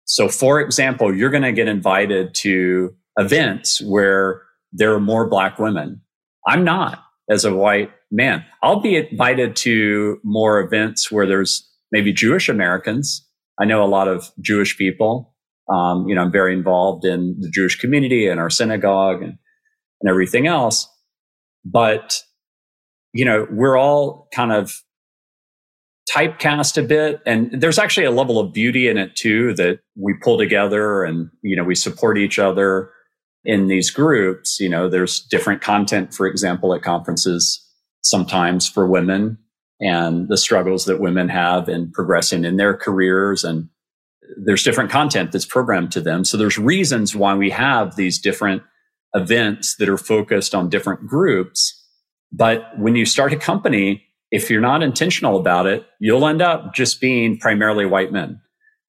So 0.06 0.28
for 0.28 0.60
example, 0.60 1.14
you're 1.14 1.30
going 1.30 1.42
to 1.42 1.52
get 1.52 1.68
invited 1.68 2.34
to 2.36 2.94
events 3.18 3.82
where 3.82 4.42
there 4.72 4.94
are 4.94 5.00
more 5.00 5.28
black 5.28 5.58
women. 5.58 6.00
I'm 6.46 6.64
not 6.64 7.02
as 7.28 7.44
a 7.44 7.54
white 7.54 7.90
man. 8.10 8.44
I'll 8.62 8.80
be 8.80 8.96
invited 8.96 9.56
to 9.56 10.20
more 10.22 10.60
events 10.60 11.10
where 11.10 11.26
there's 11.26 11.68
maybe 11.90 12.12
Jewish 12.12 12.48
Americans. 12.48 13.26
I 13.60 13.64
know 13.64 13.82
a 13.82 13.86
lot 13.86 14.06
of 14.06 14.30
Jewish 14.40 14.76
people. 14.78 15.34
Um, 15.68 16.06
you 16.06 16.14
know, 16.14 16.22
I'm 16.22 16.32
very 16.32 16.52
involved 16.52 17.04
in 17.04 17.36
the 17.40 17.50
Jewish 17.50 17.76
community 17.76 18.28
and 18.28 18.38
our 18.38 18.50
synagogue 18.50 19.22
and, 19.22 19.36
and 20.00 20.10
everything 20.10 20.46
else. 20.46 20.88
But, 21.64 22.22
you 23.12 23.24
know, 23.24 23.48
we're 23.50 23.76
all 23.76 24.28
kind 24.32 24.52
of 24.52 24.80
typecast 26.10 26.78
a 26.78 26.86
bit. 26.86 27.20
And 27.26 27.50
there's 27.60 27.78
actually 27.78 28.06
a 28.06 28.10
level 28.10 28.38
of 28.38 28.52
beauty 28.52 28.88
in 28.88 28.96
it 28.96 29.16
too 29.16 29.54
that 29.54 29.80
we 29.96 30.14
pull 30.22 30.38
together 30.38 31.04
and, 31.04 31.30
you 31.42 31.56
know, 31.56 31.64
we 31.64 31.74
support 31.74 32.18
each 32.18 32.38
other 32.38 32.90
in 33.44 33.66
these 33.66 33.90
groups. 33.90 34.60
You 34.60 34.68
know, 34.68 34.88
there's 34.88 35.20
different 35.20 35.62
content, 35.62 36.14
for 36.14 36.26
example, 36.26 36.74
at 36.74 36.82
conferences 36.82 37.62
sometimes 38.02 38.68
for 38.68 38.86
women 38.86 39.38
and 39.80 40.28
the 40.28 40.36
struggles 40.36 40.84
that 40.84 41.00
women 41.00 41.28
have 41.28 41.68
in 41.68 41.90
progressing 41.90 42.44
in 42.44 42.56
their 42.56 42.76
careers. 42.76 43.44
And 43.44 43.68
there's 44.44 44.62
different 44.62 44.90
content 44.90 45.32
that's 45.32 45.44
programmed 45.44 45.92
to 45.92 46.00
them. 46.00 46.24
So 46.24 46.36
there's 46.36 46.58
reasons 46.58 47.14
why 47.14 47.34
we 47.34 47.50
have 47.50 47.96
these 47.96 48.18
different 48.18 48.62
events 49.14 49.76
that 49.76 49.88
are 49.88 49.98
focused 49.98 50.54
on 50.54 50.70
different 50.70 51.06
groups. 51.06 51.82
But 52.32 52.78
when 52.78 52.96
you 52.96 53.06
start 53.06 53.32
a 53.32 53.36
company, 53.36 54.04
if 54.30 54.50
you're 54.50 54.60
not 54.60 54.82
intentional 54.82 55.38
about 55.38 55.66
it, 55.66 55.86
you'll 56.00 56.26
end 56.26 56.42
up 56.42 56.74
just 56.74 57.00
being 57.00 57.38
primarily 57.38 57.86
white 57.86 58.12
men. 58.12 58.40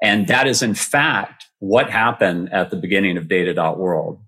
And 0.01 0.27
that 0.27 0.48
is 0.48 0.62
in 0.62 0.75
fact 0.75 1.46
what 1.60 1.89
happened 1.89 2.51
at 2.53 2.70
the 2.70 2.77
beginning 2.77 3.17
of 3.17 3.27
data.world. 3.27 4.20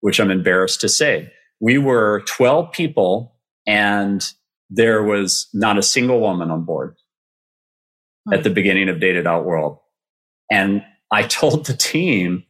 which 0.00 0.20
I'm 0.20 0.30
embarrassed 0.30 0.80
to 0.82 0.88
say. 0.88 1.32
We 1.60 1.76
were 1.76 2.22
12 2.26 2.70
people 2.70 3.34
and 3.66 4.24
there 4.70 5.02
was 5.02 5.48
not 5.52 5.78
a 5.78 5.82
single 5.82 6.20
woman 6.20 6.50
on 6.50 6.64
board 6.64 6.96
hmm. 8.26 8.34
at 8.34 8.44
the 8.44 8.50
beginning 8.50 8.88
of 8.88 9.00
Data.World. 9.00 9.78
And 10.50 10.82
I 11.10 11.22
told 11.28 11.66
the 11.66 11.74
team, 11.74 12.44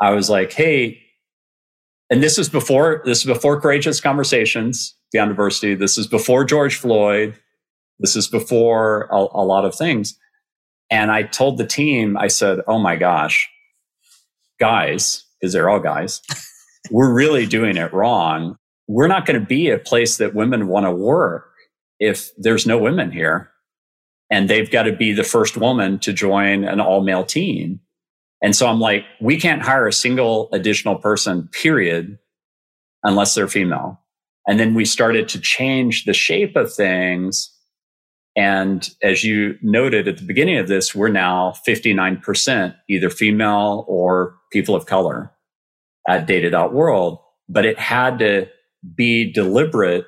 I 0.00 0.12
was 0.12 0.28
like, 0.28 0.52
hey, 0.52 1.02
and 2.10 2.22
this 2.22 2.38
is 2.38 2.48
before 2.48 3.02
this 3.04 3.18
is 3.18 3.24
before 3.24 3.60
courageous 3.60 4.00
conversations 4.00 4.95
beyond 5.12 5.30
diversity. 5.30 5.74
This 5.74 5.98
is 5.98 6.06
before 6.06 6.44
George 6.44 6.76
Floyd. 6.76 7.38
This 7.98 8.16
is 8.16 8.26
before 8.26 9.08
a, 9.10 9.16
a 9.16 9.44
lot 9.44 9.64
of 9.64 9.74
things. 9.74 10.18
And 10.90 11.10
I 11.10 11.22
told 11.22 11.58
the 11.58 11.66
team, 11.66 12.16
I 12.16 12.28
said, 12.28 12.60
oh 12.68 12.78
my 12.78 12.96
gosh, 12.96 13.48
guys, 14.60 15.24
because 15.40 15.52
they're 15.52 15.68
all 15.68 15.80
guys, 15.80 16.20
we're 16.90 17.12
really 17.12 17.46
doing 17.46 17.76
it 17.76 17.92
wrong. 17.92 18.56
We're 18.88 19.08
not 19.08 19.26
going 19.26 19.40
to 19.40 19.46
be 19.46 19.70
a 19.70 19.78
place 19.78 20.18
that 20.18 20.34
women 20.34 20.68
want 20.68 20.86
to 20.86 20.92
work 20.92 21.50
if 21.98 22.30
there's 22.36 22.66
no 22.66 22.78
women 22.78 23.10
here. 23.10 23.50
And 24.30 24.48
they've 24.48 24.70
got 24.70 24.84
to 24.84 24.92
be 24.92 25.12
the 25.12 25.24
first 25.24 25.56
woman 25.56 25.98
to 26.00 26.12
join 26.12 26.64
an 26.64 26.80
all 26.80 27.00
male 27.00 27.24
team. 27.24 27.80
And 28.42 28.54
so 28.54 28.66
I'm 28.66 28.80
like, 28.80 29.04
we 29.20 29.38
can't 29.38 29.62
hire 29.62 29.86
a 29.86 29.92
single 29.92 30.48
additional 30.52 30.96
person, 30.96 31.48
period, 31.52 32.18
unless 33.02 33.34
they're 33.34 33.48
female. 33.48 34.00
And 34.46 34.60
then 34.60 34.74
we 34.74 34.84
started 34.84 35.28
to 35.30 35.40
change 35.40 36.04
the 36.04 36.14
shape 36.14 36.56
of 36.56 36.72
things 36.72 37.56
and 38.36 38.90
as 39.02 39.24
you 39.24 39.56
noted 39.62 40.06
at 40.06 40.18
the 40.18 40.24
beginning 40.24 40.58
of 40.58 40.68
this, 40.68 40.94
we're 40.94 41.08
now 41.08 41.54
59% 41.66 42.76
either 42.88 43.08
female 43.08 43.86
or 43.88 44.36
people 44.52 44.76
of 44.76 44.84
color 44.84 45.32
at 46.06 46.26
data.world, 46.26 47.18
but 47.48 47.64
it 47.64 47.78
had 47.78 48.18
to 48.18 48.46
be 48.94 49.32
deliberate. 49.32 50.04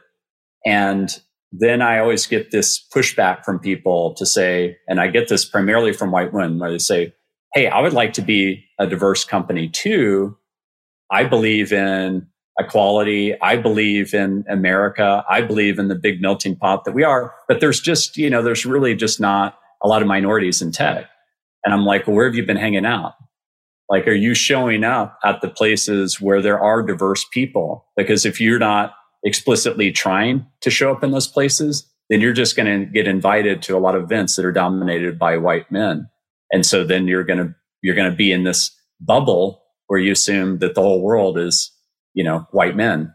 And 0.67 1.19
then 1.53 1.81
I 1.81 1.99
always 1.99 2.27
get 2.27 2.51
this 2.51 2.87
pushback 2.95 3.45
from 3.47 3.59
people 3.59 4.13
to 4.15 4.27
say, 4.27 4.77
and 4.87 5.01
I 5.01 5.09
get 5.09 5.29
this 5.29 5.47
primarily 5.47 5.95
from 5.95 6.11
white 6.11 6.35
women 6.35 6.59
where 6.59 6.71
they 6.71 6.79
say, 6.79 7.15
Hey, 7.55 7.67
I 7.67 7.81
would 7.81 7.95
like 7.95 8.13
to 8.13 8.23
be 8.23 8.67
a 8.79 8.87
diverse 8.87 9.25
company 9.25 9.71
too. 9.71 10.37
I 11.11 11.25
believe 11.25 11.73
in 11.73 12.27
equality. 12.59 13.41
I 13.41 13.57
believe 13.57 14.15
in 14.15 14.45
America. 14.49 15.25
I 15.29 15.43
believe 15.43 15.79
in 15.79 15.89
the 15.89 15.95
big 15.95 16.21
melting 16.21 16.57
pot 16.57 16.85
that 16.85 16.93
we 16.93 17.05
are. 17.05 17.35
But 17.47 17.61
there's 17.61 17.81
just, 17.81 18.17
you 18.17 18.29
know, 18.29 18.43
there's 18.43 18.67
really 18.67 18.95
just 18.95 19.21
not 19.21 19.59
a 19.83 19.89
lot 19.89 20.03
of 20.03 20.09
minorities 20.09 20.61
in 20.61 20.73
tech. 20.73 21.07
And 21.65 21.73
I'm 21.73 21.85
like, 21.85 22.07
well, 22.07 22.17
where 22.17 22.27
have 22.27 22.35
you 22.35 22.45
been 22.45 22.57
hanging 22.57 22.87
out? 22.87 23.15
Like, 23.89 24.07
are 24.07 24.13
you 24.13 24.35
showing 24.35 24.85
up 24.85 25.19
at 25.25 25.41
the 25.41 25.49
places 25.49 26.21
where 26.21 26.43
there 26.43 26.61
are 26.61 26.83
diverse 26.83 27.25
people? 27.33 27.87
Because 27.97 28.27
if 28.27 28.41
you're 28.41 28.59
not 28.59 28.95
explicitly 29.25 29.91
trying 29.93 30.47
to 30.61 30.71
show 30.71 30.93
up 30.93 31.03
in 31.03 31.11
those 31.11 31.27
places, 31.27 31.91
then 32.11 32.21
you're 32.21 32.33
just 32.33 32.57
going 32.57 32.67
to 32.81 32.87
get 32.87 33.07
invited 33.07 33.63
to 33.63 33.77
a 33.77 33.81
lot 33.81 33.95
of 33.95 34.03
events 34.03 34.37
that 34.37 34.45
are 34.45 34.53
dominated 34.53 35.19
by 35.19 35.37
white 35.37 35.71
men. 35.71 36.09
And 36.53 36.65
so 36.65 36.85
then 36.85 37.07
you're 37.07 37.25
going 37.25 37.39
to, 37.39 37.55
you're 37.83 37.95
going 37.95 38.11
to 38.11 38.17
be 38.17 38.33
in 38.33 38.45
this 38.45 38.71
bubble 39.01 39.63
where 39.87 40.01
you 40.01 40.13
assume 40.13 40.59
that 40.59 40.75
the 40.75 40.83
whole 40.83 41.03
world 41.03 41.39
is 41.39 41.71
you 42.19 42.25
know, 42.25 42.45
white 42.51 42.75
men. 42.75 43.15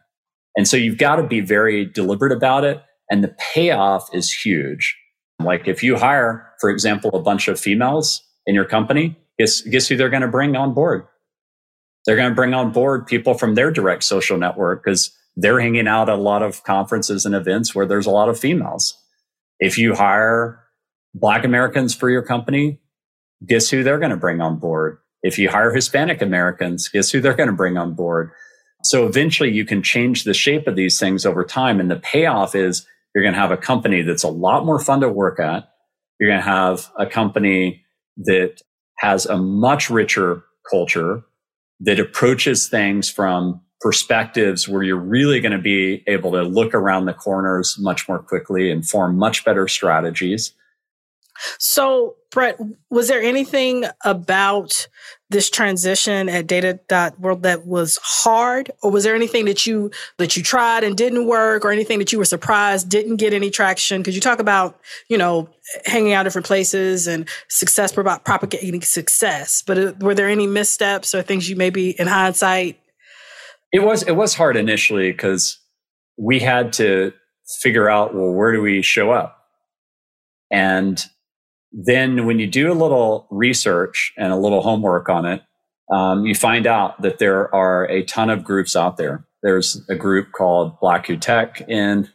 And 0.56 0.66
so 0.66 0.78
you've 0.78 0.98
got 0.98 1.18
to 1.18 1.24
be 1.24 1.42
very 1.42 1.84
deliberate 1.84 2.32
about 2.32 2.64
it. 2.64 2.82
And 3.12 3.22
the 3.22 3.36
payoff 3.54 4.08
is 4.14 4.32
huge. 4.32 4.96
Like 5.40 5.68
if 5.68 5.84
you 5.84 5.98
hire, 5.98 6.50
for 6.62 6.70
example, 6.70 7.10
a 7.14 7.22
bunch 7.22 7.50
of 7.50 7.60
females 7.60 8.24
in 8.46 8.56
your 8.56 8.64
company, 8.64 9.18
guess, 9.38 9.60
guess 9.60 9.90
who 9.90 9.98
they're 9.98 10.10
going 10.10 10.22
to 10.22 10.30
bring 10.30 10.56
on 10.56 10.74
board? 10.74 11.06
They're 12.06 12.16
going 12.16 12.30
to 12.30 12.36
bring 12.36 12.54
on 12.54 12.72
board 12.72 13.06
people 13.06 13.34
from 13.34 13.56
their 13.56 13.72
direct 13.72 14.06
social 14.06 14.38
network 14.38 14.86
because 14.86 15.12
they're 15.36 15.60
hanging 15.60 15.88
out 15.88 16.08
at 16.08 16.18
a 16.18 16.22
lot 16.22 16.42
of 16.42 16.64
conferences 16.64 17.26
and 17.26 17.36
events 17.36 17.76
where 17.76 17.86
there's 17.86 18.06
a 18.06 18.12
lot 18.12 18.30
of 18.30 18.40
females. 18.40 18.98
If 19.60 19.78
you 19.78 19.96
hire 19.96 20.64
black 21.14 21.44
Americans 21.44 21.94
for 21.94 22.10
your 22.10 22.22
company, 22.22 22.80
guess 23.46 23.70
who 23.70 23.84
they're 23.84 24.00
going 24.00 24.12
to 24.12 24.18
bring 24.18 24.40
on 24.40 24.60
board? 24.60 25.00
If 25.24 25.38
you 25.38 25.50
hire 25.50 25.74
Hispanic 25.74 26.22
Americans, 26.22 26.88
guess 26.88 27.12
who 27.12 27.20
they're 27.20 27.34
going 27.34 27.48
to 27.48 27.54
bring 27.54 27.78
on 27.78 27.96
board? 27.96 28.32
So 28.84 29.08
eventually 29.08 29.52
you 29.52 29.66
can 29.66 29.82
change 29.82 30.24
the 30.24 30.34
shape 30.34 30.68
of 30.68 30.76
these 30.76 31.00
things 31.00 31.26
over 31.26 31.44
time. 31.44 31.80
And 31.80 31.90
the 31.90 32.00
payoff 32.00 32.56
is 32.56 32.86
you're 33.14 33.24
going 33.24 33.34
to 33.34 33.40
have 33.40 33.52
a 33.52 33.58
company 33.58 34.02
that's 34.02 34.24
a 34.24 34.30
lot 34.30 34.66
more 34.66 34.80
fun 34.80 35.02
to 35.02 35.10
work 35.10 35.40
at. 35.40 35.70
You're 36.20 36.30
going 36.30 36.42
to 36.42 36.50
have 36.50 36.90
a 36.98 37.06
company 37.06 37.84
that 38.18 38.62
has 38.98 39.26
a 39.26 39.38
much 39.38 39.90
richer 39.90 40.44
culture 40.70 41.24
that 41.80 42.00
approaches 42.00 42.70
things 42.70 43.10
from 43.10 43.62
perspectives 43.82 44.68
where 44.68 44.84
you're 44.84 44.96
really 44.96 45.42
going 45.42 45.52
to 45.52 45.58
be 45.58 46.04
able 46.08 46.32
to 46.32 46.42
look 46.44 46.74
around 46.74 47.06
the 47.06 47.14
corners 47.14 47.76
much 47.80 48.08
more 48.08 48.20
quickly 48.20 48.72
and 48.72 48.88
form 48.88 49.18
much 49.18 49.44
better 49.44 49.68
strategies. 49.68 50.54
So, 51.60 52.16
Brett, 52.32 52.58
was 52.90 53.10
there 53.10 53.22
anything 53.22 53.86
about 54.06 54.88
this 55.34 55.50
transition 55.50 56.30
at 56.30 56.48
data.world 56.48 57.44
that 57.44 57.68
was 57.68 58.00
hard? 58.02 58.72
Or 58.82 58.90
was 58.90 59.04
there 59.04 59.16
anything 59.16 59.46
that 59.46 59.68
you 59.68 59.92
that 60.18 60.38
you 60.38 60.44
tried 60.44 60.86
and 60.86 60.96
didn't 60.96 61.28
work 61.28 61.66
or 61.66 61.72
anything 61.72 62.00
that 62.00 62.14
you 62.14 62.20
were 62.20 62.26
surprised 62.26 62.88
didn't 62.88 63.18
get 63.18 63.34
any 63.34 63.50
traction? 63.50 64.02
Because 64.02 64.16
you 64.16 64.22
talk 64.22 64.40
about 64.40 64.80
you 65.10 65.18
know 65.18 65.50
hanging 65.86 66.14
out 66.14 66.24
different 66.24 66.48
places 66.48 67.08
and 67.08 67.28
success 67.50 67.98
about 67.98 68.26
propagating 68.26 68.82
success 68.82 69.64
but 69.66 69.78
uh, 69.78 69.94
were 70.00 70.16
there 70.16 70.30
any 70.30 70.48
missteps 70.48 71.14
or 71.16 71.22
things 71.22 71.50
you 71.50 71.56
maybe 71.56 71.92
in 71.92 72.08
hindsight? 72.08 72.80
It 73.72 73.84
was 73.84 74.04
it 74.04 74.14
was 74.14 74.36
hard 74.36 74.56
initially 74.56 75.12
because 75.12 75.58
we 76.18 76.40
had 76.40 76.74
to 76.74 77.14
figure 77.62 77.90
out 77.90 78.14
well 78.14 78.32
where 78.32 78.52
do 78.52 78.62
we 78.62 78.82
show 78.82 79.12
up? 79.12 79.40
And 80.52 81.04
then 81.74 82.26
when 82.26 82.40
you 82.40 82.48
do 82.48 82.72
a 82.72 82.76
little 82.76 83.28
research 83.32 84.14
and 84.18 84.32
a 84.32 84.38
little 84.38 84.62
homework 84.62 85.10
on 85.10 85.26
it, 85.26 85.42
um, 85.92 86.26
you 86.26 86.36
find 86.36 86.68
out 86.68 87.02
that 87.02 87.18
there 87.18 87.54
are 87.54 87.90
a 87.90 88.04
ton 88.04 88.30
of 88.30 88.44
groups 88.44 88.76
out 88.76 88.98
there. 88.98 89.26
There's 89.42 89.84
a 89.90 89.96
group 89.96 90.32
called 90.32 90.80
Black 90.80 91.08
Who 91.08 91.18
Tech 91.18 91.62
in 91.68 92.10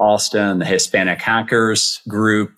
Austin, 0.00 0.58
the 0.58 0.64
Hispanic 0.64 1.20
Hackers 1.20 2.00
group 2.08 2.50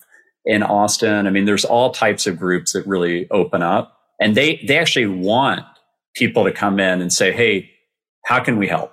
in 0.45 0.63
Austin. 0.63 1.27
I 1.27 1.29
mean, 1.29 1.45
there's 1.45 1.65
all 1.65 1.91
types 1.91 2.25
of 2.25 2.39
groups 2.39 2.73
that 2.73 2.87
really 2.87 3.29
open 3.29 3.61
up 3.61 3.97
and 4.19 4.35
they, 4.35 4.63
they 4.67 4.77
actually 4.77 5.07
want 5.07 5.63
people 6.15 6.45
to 6.45 6.51
come 6.51 6.79
in 6.79 7.01
and 7.01 7.13
say, 7.13 7.31
Hey, 7.31 7.69
how 8.25 8.43
can 8.43 8.57
we 8.57 8.67
help? 8.67 8.91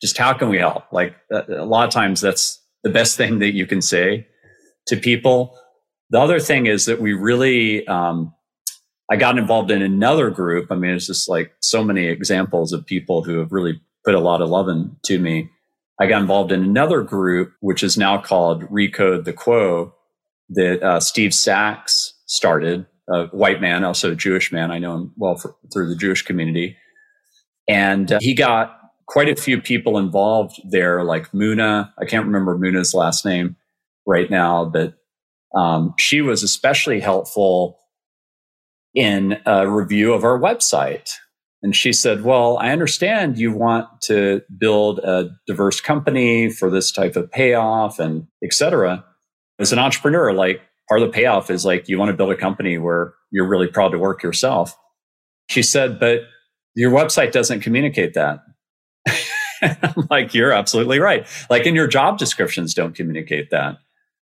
Just 0.00 0.16
how 0.16 0.32
can 0.32 0.48
we 0.48 0.58
help? 0.58 0.84
Like 0.92 1.14
a 1.30 1.64
lot 1.64 1.86
of 1.86 1.92
times 1.92 2.20
that's 2.20 2.60
the 2.82 2.90
best 2.90 3.16
thing 3.16 3.38
that 3.40 3.52
you 3.52 3.66
can 3.66 3.82
say 3.82 4.26
to 4.86 4.96
people. 4.96 5.56
The 6.12 6.20
other 6.20 6.38
thing 6.38 6.66
is 6.66 6.84
that 6.84 7.00
we 7.00 7.14
really, 7.14 7.86
um, 7.88 8.34
I 9.10 9.16
got 9.16 9.38
involved 9.38 9.70
in 9.70 9.80
another 9.80 10.28
group. 10.28 10.70
I 10.70 10.74
mean, 10.74 10.92
it's 10.92 11.06
just 11.06 11.26
like 11.26 11.52
so 11.60 11.82
many 11.82 12.06
examples 12.06 12.74
of 12.74 12.84
people 12.84 13.24
who 13.24 13.38
have 13.38 13.50
really 13.50 13.80
put 14.04 14.14
a 14.14 14.20
lot 14.20 14.42
of 14.42 14.50
love 14.50 14.68
into 14.68 15.18
me. 15.18 15.48
I 15.98 16.06
got 16.06 16.20
involved 16.20 16.52
in 16.52 16.62
another 16.62 17.00
group, 17.00 17.54
which 17.60 17.82
is 17.82 17.96
now 17.96 18.20
called 18.20 18.64
Recode 18.64 19.24
the 19.24 19.32
Quo, 19.32 19.94
that 20.50 20.82
uh, 20.82 21.00
Steve 21.00 21.32
Sachs 21.32 22.12
started, 22.26 22.86
a 23.08 23.26
white 23.28 23.62
man, 23.62 23.82
also 23.82 24.12
a 24.12 24.16
Jewish 24.16 24.52
man. 24.52 24.70
I 24.70 24.78
know 24.78 24.94
him 24.96 25.12
well 25.16 25.36
for, 25.36 25.56
through 25.72 25.88
the 25.88 25.96
Jewish 25.96 26.20
community. 26.20 26.76
And 27.66 28.12
uh, 28.12 28.18
he 28.20 28.34
got 28.34 28.78
quite 29.06 29.30
a 29.30 29.40
few 29.40 29.62
people 29.62 29.96
involved 29.96 30.60
there, 30.68 31.04
like 31.04 31.32
Muna. 31.32 31.90
I 31.98 32.04
can't 32.04 32.26
remember 32.26 32.58
Muna's 32.58 32.92
last 32.92 33.24
name 33.24 33.56
right 34.06 34.30
now, 34.30 34.66
but 34.66 34.94
um, 35.54 35.94
she 35.98 36.20
was 36.20 36.42
especially 36.42 37.00
helpful 37.00 37.78
in 38.94 39.38
a 39.46 39.68
review 39.68 40.12
of 40.12 40.24
our 40.24 40.38
website. 40.38 41.10
And 41.62 41.76
she 41.76 41.92
said, 41.92 42.24
Well, 42.24 42.58
I 42.58 42.70
understand 42.70 43.38
you 43.38 43.52
want 43.52 43.88
to 44.02 44.42
build 44.58 44.98
a 45.00 45.30
diverse 45.46 45.80
company 45.80 46.50
for 46.50 46.70
this 46.70 46.90
type 46.90 47.16
of 47.16 47.30
payoff 47.30 47.98
and 47.98 48.26
et 48.42 48.52
cetera. 48.52 49.04
As 49.58 49.72
an 49.72 49.78
entrepreneur, 49.78 50.32
like 50.32 50.60
part 50.88 51.02
of 51.02 51.08
the 51.08 51.12
payoff 51.12 51.50
is 51.50 51.64
like 51.64 51.88
you 51.88 51.98
want 51.98 52.10
to 52.10 52.16
build 52.16 52.32
a 52.32 52.36
company 52.36 52.78
where 52.78 53.14
you're 53.30 53.48
really 53.48 53.68
proud 53.68 53.90
to 53.90 53.98
work 53.98 54.22
yourself. 54.22 54.76
She 55.48 55.62
said, 55.62 56.00
But 56.00 56.22
your 56.74 56.90
website 56.90 57.32
doesn't 57.32 57.60
communicate 57.60 58.14
that. 58.14 58.40
I'm 59.62 60.08
like, 60.10 60.34
You're 60.34 60.52
absolutely 60.52 60.98
right. 60.98 61.26
Like, 61.48 61.66
in 61.66 61.76
your 61.76 61.86
job 61.86 62.18
descriptions 62.18 62.74
don't 62.74 62.94
communicate 62.94 63.50
that. 63.50 63.76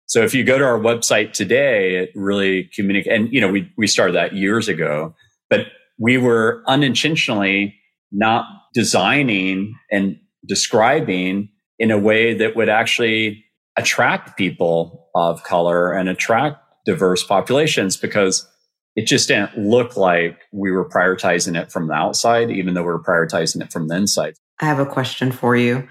So 0.08 0.24
if 0.24 0.34
you 0.34 0.44
go 0.44 0.58
to 0.58 0.64
our 0.64 0.80
website 0.80 1.34
today, 1.34 1.96
it 1.96 2.12
really 2.16 2.70
communicate. 2.76 3.12
And 3.12 3.34
you 3.34 3.42
know, 3.42 3.52
we 3.52 3.72
we 3.78 3.88
started 3.88 4.16
that 4.16 4.34
years 4.34 4.68
ago, 4.68 5.16
but 5.50 5.68
we 5.98 6.18
were 6.18 6.64
unintentionally 6.68 7.76
not 8.12 8.46
designing 8.74 9.76
and 9.92 10.18
describing 10.48 11.50
in 11.80 11.92
a 11.92 11.98
way 11.98 12.34
that 12.34 12.56
would 12.56 12.70
actually 12.70 13.44
attract 13.78 14.38
people 14.38 15.10
of 15.16 15.44
color 15.44 15.92
and 15.92 16.08
attract 16.08 16.58
diverse 16.86 17.24
populations 17.24 17.98
because 17.98 18.48
it 18.96 19.08
just 19.08 19.28
didn't 19.28 19.58
look 19.58 19.98
like 19.98 20.40
we 20.54 20.72
were 20.72 20.88
prioritizing 20.88 21.60
it 21.60 21.72
from 21.72 21.88
the 21.88 21.94
outside, 21.94 22.50
even 22.50 22.74
though 22.74 22.84
we 22.84 22.90
are 22.90 23.00
prioritizing 23.00 23.62
it 23.62 23.72
from 23.72 23.88
the 23.88 23.96
inside. 23.96 24.36
I 24.62 24.66
have 24.66 24.80
a 24.80 24.86
question 24.86 25.32
for 25.32 25.56
you. 25.56 25.88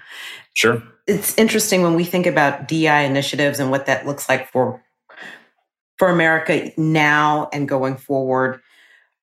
Sure. 0.55 0.81
It's 1.07 1.37
interesting 1.37 1.81
when 1.81 1.95
we 1.95 2.03
think 2.03 2.25
about 2.25 2.67
DI 2.67 3.01
initiatives 3.01 3.59
and 3.59 3.69
what 3.69 3.85
that 3.85 4.05
looks 4.05 4.27
like 4.27 4.51
for 4.51 4.81
for 5.97 6.09
America 6.09 6.71
now 6.77 7.49
and 7.53 7.69
going 7.69 7.95
forward. 7.95 8.61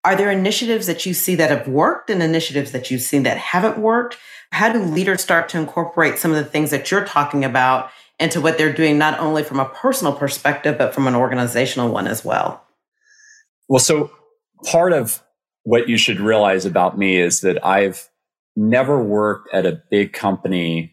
Are 0.04 0.16
there 0.16 0.30
initiatives 0.30 0.86
that 0.86 1.06
you 1.06 1.14
see 1.14 1.34
that 1.36 1.50
have 1.50 1.68
worked 1.68 2.10
and 2.10 2.22
initiatives 2.22 2.72
that 2.72 2.90
you've 2.90 3.02
seen 3.02 3.24
that 3.24 3.36
haven't 3.36 3.78
worked? 3.78 4.16
How 4.50 4.72
do 4.72 4.80
leaders 4.80 5.22
start 5.22 5.48
to 5.50 5.58
incorporate 5.58 6.18
some 6.18 6.30
of 6.30 6.36
the 6.36 6.44
things 6.44 6.70
that 6.70 6.90
you're 6.90 7.04
talking 7.04 7.44
about 7.44 7.90
into 8.18 8.40
what 8.40 8.58
they're 8.58 8.72
doing, 8.72 8.98
not 8.98 9.18
only 9.18 9.42
from 9.42 9.60
a 9.60 9.68
personal 9.68 10.12
perspective, 10.12 10.78
but 10.78 10.94
from 10.94 11.06
an 11.06 11.14
organizational 11.14 11.90
one 11.90 12.06
as 12.06 12.24
well? 12.24 12.64
Well, 13.68 13.80
so 13.80 14.10
part 14.64 14.92
of 14.92 15.22
what 15.64 15.88
you 15.88 15.96
should 15.96 16.20
realize 16.20 16.64
about 16.64 16.98
me 16.98 17.16
is 17.16 17.40
that 17.40 17.64
I've 17.64 18.08
never 18.56 19.02
worked 19.02 19.52
at 19.54 19.66
a 19.66 19.82
big 19.90 20.12
company 20.12 20.91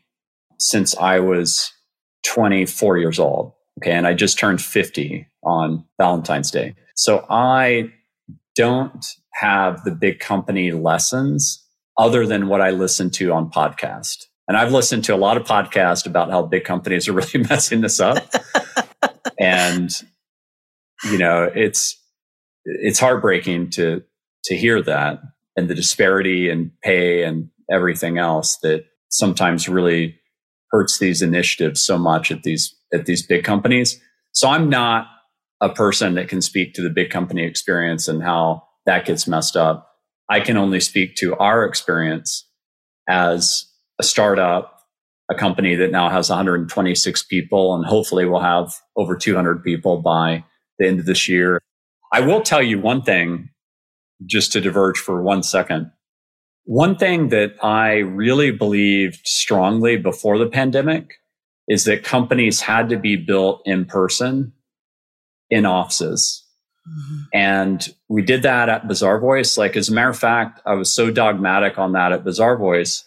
since 0.59 0.95
I 0.97 1.19
was 1.19 1.71
24 2.25 2.97
years 2.97 3.19
old. 3.19 3.53
Okay. 3.81 3.91
And 3.91 4.05
I 4.05 4.13
just 4.13 4.37
turned 4.37 4.61
50 4.61 5.25
on 5.43 5.85
Valentine's 5.97 6.51
Day. 6.51 6.75
So 6.95 7.25
I 7.29 7.91
don't 8.55 9.05
have 9.35 9.83
the 9.83 9.91
big 9.91 10.19
company 10.19 10.71
lessons 10.71 11.65
other 11.97 12.25
than 12.25 12.47
what 12.47 12.61
I 12.61 12.71
listen 12.71 13.09
to 13.11 13.31
on 13.31 13.49
podcast. 13.49 14.25
And 14.47 14.57
I've 14.57 14.71
listened 14.71 15.03
to 15.05 15.15
a 15.15 15.17
lot 15.17 15.37
of 15.37 15.43
podcasts 15.43 16.05
about 16.05 16.29
how 16.29 16.41
big 16.43 16.65
companies 16.65 17.07
are 17.07 17.13
really 17.13 17.45
messing 17.49 17.81
this 17.81 17.99
up. 17.99 18.17
and 19.39 19.91
you 21.09 21.17
know, 21.17 21.49
it's 21.55 21.95
it's 22.65 22.99
heartbreaking 22.99 23.69
to 23.71 24.03
to 24.45 24.57
hear 24.57 24.81
that 24.81 25.21
and 25.55 25.69
the 25.69 25.75
disparity 25.75 26.49
in 26.49 26.71
pay 26.83 27.23
and 27.23 27.49
everything 27.71 28.17
else 28.17 28.57
that 28.57 28.85
sometimes 29.09 29.69
really 29.69 30.19
hurts 30.71 30.99
these 30.99 31.21
initiatives 31.21 31.81
so 31.81 31.97
much 31.97 32.31
at 32.31 32.43
these 32.43 32.75
at 32.93 33.05
these 33.05 33.25
big 33.25 33.43
companies. 33.43 34.01
So 34.31 34.49
I'm 34.49 34.69
not 34.69 35.07
a 35.61 35.69
person 35.69 36.15
that 36.15 36.29
can 36.29 36.41
speak 36.41 36.73
to 36.73 36.81
the 36.81 36.89
big 36.89 37.09
company 37.09 37.43
experience 37.43 38.07
and 38.07 38.23
how 38.23 38.63
that 38.85 39.05
gets 39.05 39.27
messed 39.27 39.57
up. 39.57 39.89
I 40.29 40.39
can 40.39 40.57
only 40.57 40.79
speak 40.79 41.15
to 41.17 41.35
our 41.35 41.65
experience 41.65 42.47
as 43.07 43.65
a 43.99 44.03
startup, 44.03 44.79
a 45.29 45.35
company 45.35 45.75
that 45.75 45.91
now 45.91 46.09
has 46.09 46.29
126 46.29 47.23
people 47.23 47.75
and 47.75 47.85
hopefully 47.85 48.25
will 48.25 48.39
have 48.39 48.73
over 48.95 49.15
200 49.15 49.63
people 49.63 50.01
by 50.01 50.43
the 50.77 50.87
end 50.87 50.99
of 50.99 51.05
this 51.05 51.27
year. 51.27 51.61
I 52.13 52.21
will 52.21 52.41
tell 52.41 52.61
you 52.61 52.79
one 52.79 53.01
thing, 53.01 53.49
just 54.25 54.51
to 54.53 54.61
diverge 54.61 54.97
for 54.97 55.21
one 55.21 55.43
second. 55.43 55.91
One 56.69 56.97
thing 56.97 57.29
that 57.29 57.55
I 57.63 57.97
really 57.97 58.51
believed 58.51 59.25
strongly 59.25 59.97
before 59.97 60.37
the 60.37 60.45
pandemic 60.45 61.15
is 61.67 61.85
that 61.85 62.03
companies 62.03 62.61
had 62.61 62.89
to 62.89 62.99
be 62.99 63.15
built 63.15 63.63
in 63.65 63.85
person 63.85 64.53
in 65.49 65.65
offices. 65.65 66.45
Mm-hmm. 66.87 67.21
And 67.33 67.89
we 68.07 68.21
did 68.21 68.43
that 68.43 68.69
at 68.69 68.87
Bazaarvoice. 68.87 69.57
Like, 69.57 69.75
as 69.75 69.89
a 69.89 69.93
matter 69.93 70.11
of 70.11 70.19
fact, 70.19 70.61
I 70.63 70.75
was 70.75 70.93
so 70.93 71.09
dogmatic 71.09 71.79
on 71.79 71.93
that 71.93 72.11
at 72.11 72.23
Bazaarvoice 72.23 73.03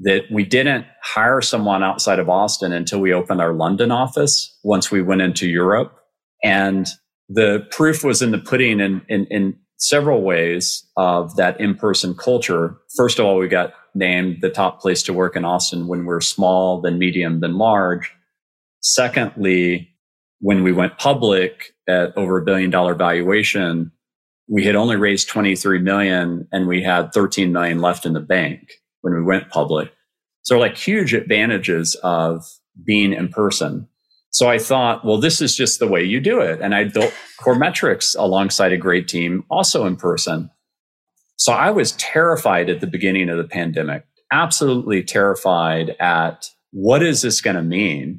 that 0.00 0.22
we 0.32 0.42
didn't 0.42 0.86
hire 1.02 1.42
someone 1.42 1.82
outside 1.82 2.18
of 2.18 2.30
Austin 2.30 2.72
until 2.72 3.00
we 3.00 3.12
opened 3.12 3.42
our 3.42 3.52
London 3.52 3.90
office 3.90 4.58
once 4.64 4.90
we 4.90 5.02
went 5.02 5.20
into 5.20 5.46
Europe. 5.46 5.94
And 6.42 6.88
the 7.28 7.66
proof 7.70 8.02
was 8.02 8.22
in 8.22 8.30
the 8.30 8.38
pudding 8.38 8.80
in, 8.80 9.02
in, 9.10 9.26
in 9.26 9.58
several 9.76 10.22
ways 10.22 10.86
of 10.96 11.36
that 11.36 11.60
in-person 11.60 12.14
culture. 12.14 12.76
First 12.96 13.18
of 13.18 13.26
all, 13.26 13.38
we 13.38 13.48
got 13.48 13.74
named 13.94 14.38
the 14.40 14.50
top 14.50 14.80
place 14.80 15.02
to 15.04 15.12
work 15.12 15.36
in 15.36 15.44
Austin 15.44 15.86
when 15.86 16.04
we're 16.04 16.20
small, 16.20 16.80
then 16.80 16.98
medium, 16.98 17.40
then 17.40 17.58
large. 17.58 18.12
Secondly, 18.80 19.90
when 20.40 20.62
we 20.62 20.72
went 20.72 20.98
public 20.98 21.74
at 21.88 22.16
over 22.16 22.38
a 22.38 22.44
billion 22.44 22.70
dollar 22.70 22.94
valuation, 22.94 23.92
we 24.48 24.64
had 24.64 24.76
only 24.76 24.96
raised 24.96 25.28
23 25.28 25.78
million 25.78 26.46
and 26.52 26.66
we 26.66 26.82
had 26.82 27.12
13 27.12 27.52
million 27.52 27.80
left 27.80 28.04
in 28.04 28.12
the 28.12 28.20
bank 28.20 28.74
when 29.00 29.14
we 29.14 29.22
went 29.22 29.48
public. 29.48 29.90
So 30.42 30.58
like 30.58 30.76
huge 30.76 31.14
advantages 31.14 31.94
of 32.02 32.44
being 32.84 33.12
in 33.12 33.28
person. 33.28 33.88
So 34.34 34.48
I 34.48 34.58
thought, 34.58 35.04
well, 35.04 35.18
this 35.18 35.40
is 35.40 35.54
just 35.54 35.78
the 35.78 35.86
way 35.86 36.02
you 36.02 36.18
do 36.18 36.40
it. 36.40 36.60
And 36.60 36.74
I 36.74 36.82
built 36.82 37.14
Coremetrics 37.38 38.16
alongside 38.18 38.72
a 38.72 38.76
great 38.76 39.06
team, 39.06 39.44
also 39.48 39.86
in 39.86 39.94
person. 39.94 40.50
So 41.36 41.52
I 41.52 41.70
was 41.70 41.92
terrified 41.92 42.68
at 42.68 42.80
the 42.80 42.88
beginning 42.88 43.28
of 43.28 43.38
the 43.38 43.44
pandemic, 43.44 44.04
absolutely 44.32 45.04
terrified 45.04 45.90
at 46.00 46.50
what 46.72 47.00
is 47.00 47.22
this 47.22 47.40
going 47.40 47.54
to 47.54 47.62
mean 47.62 48.18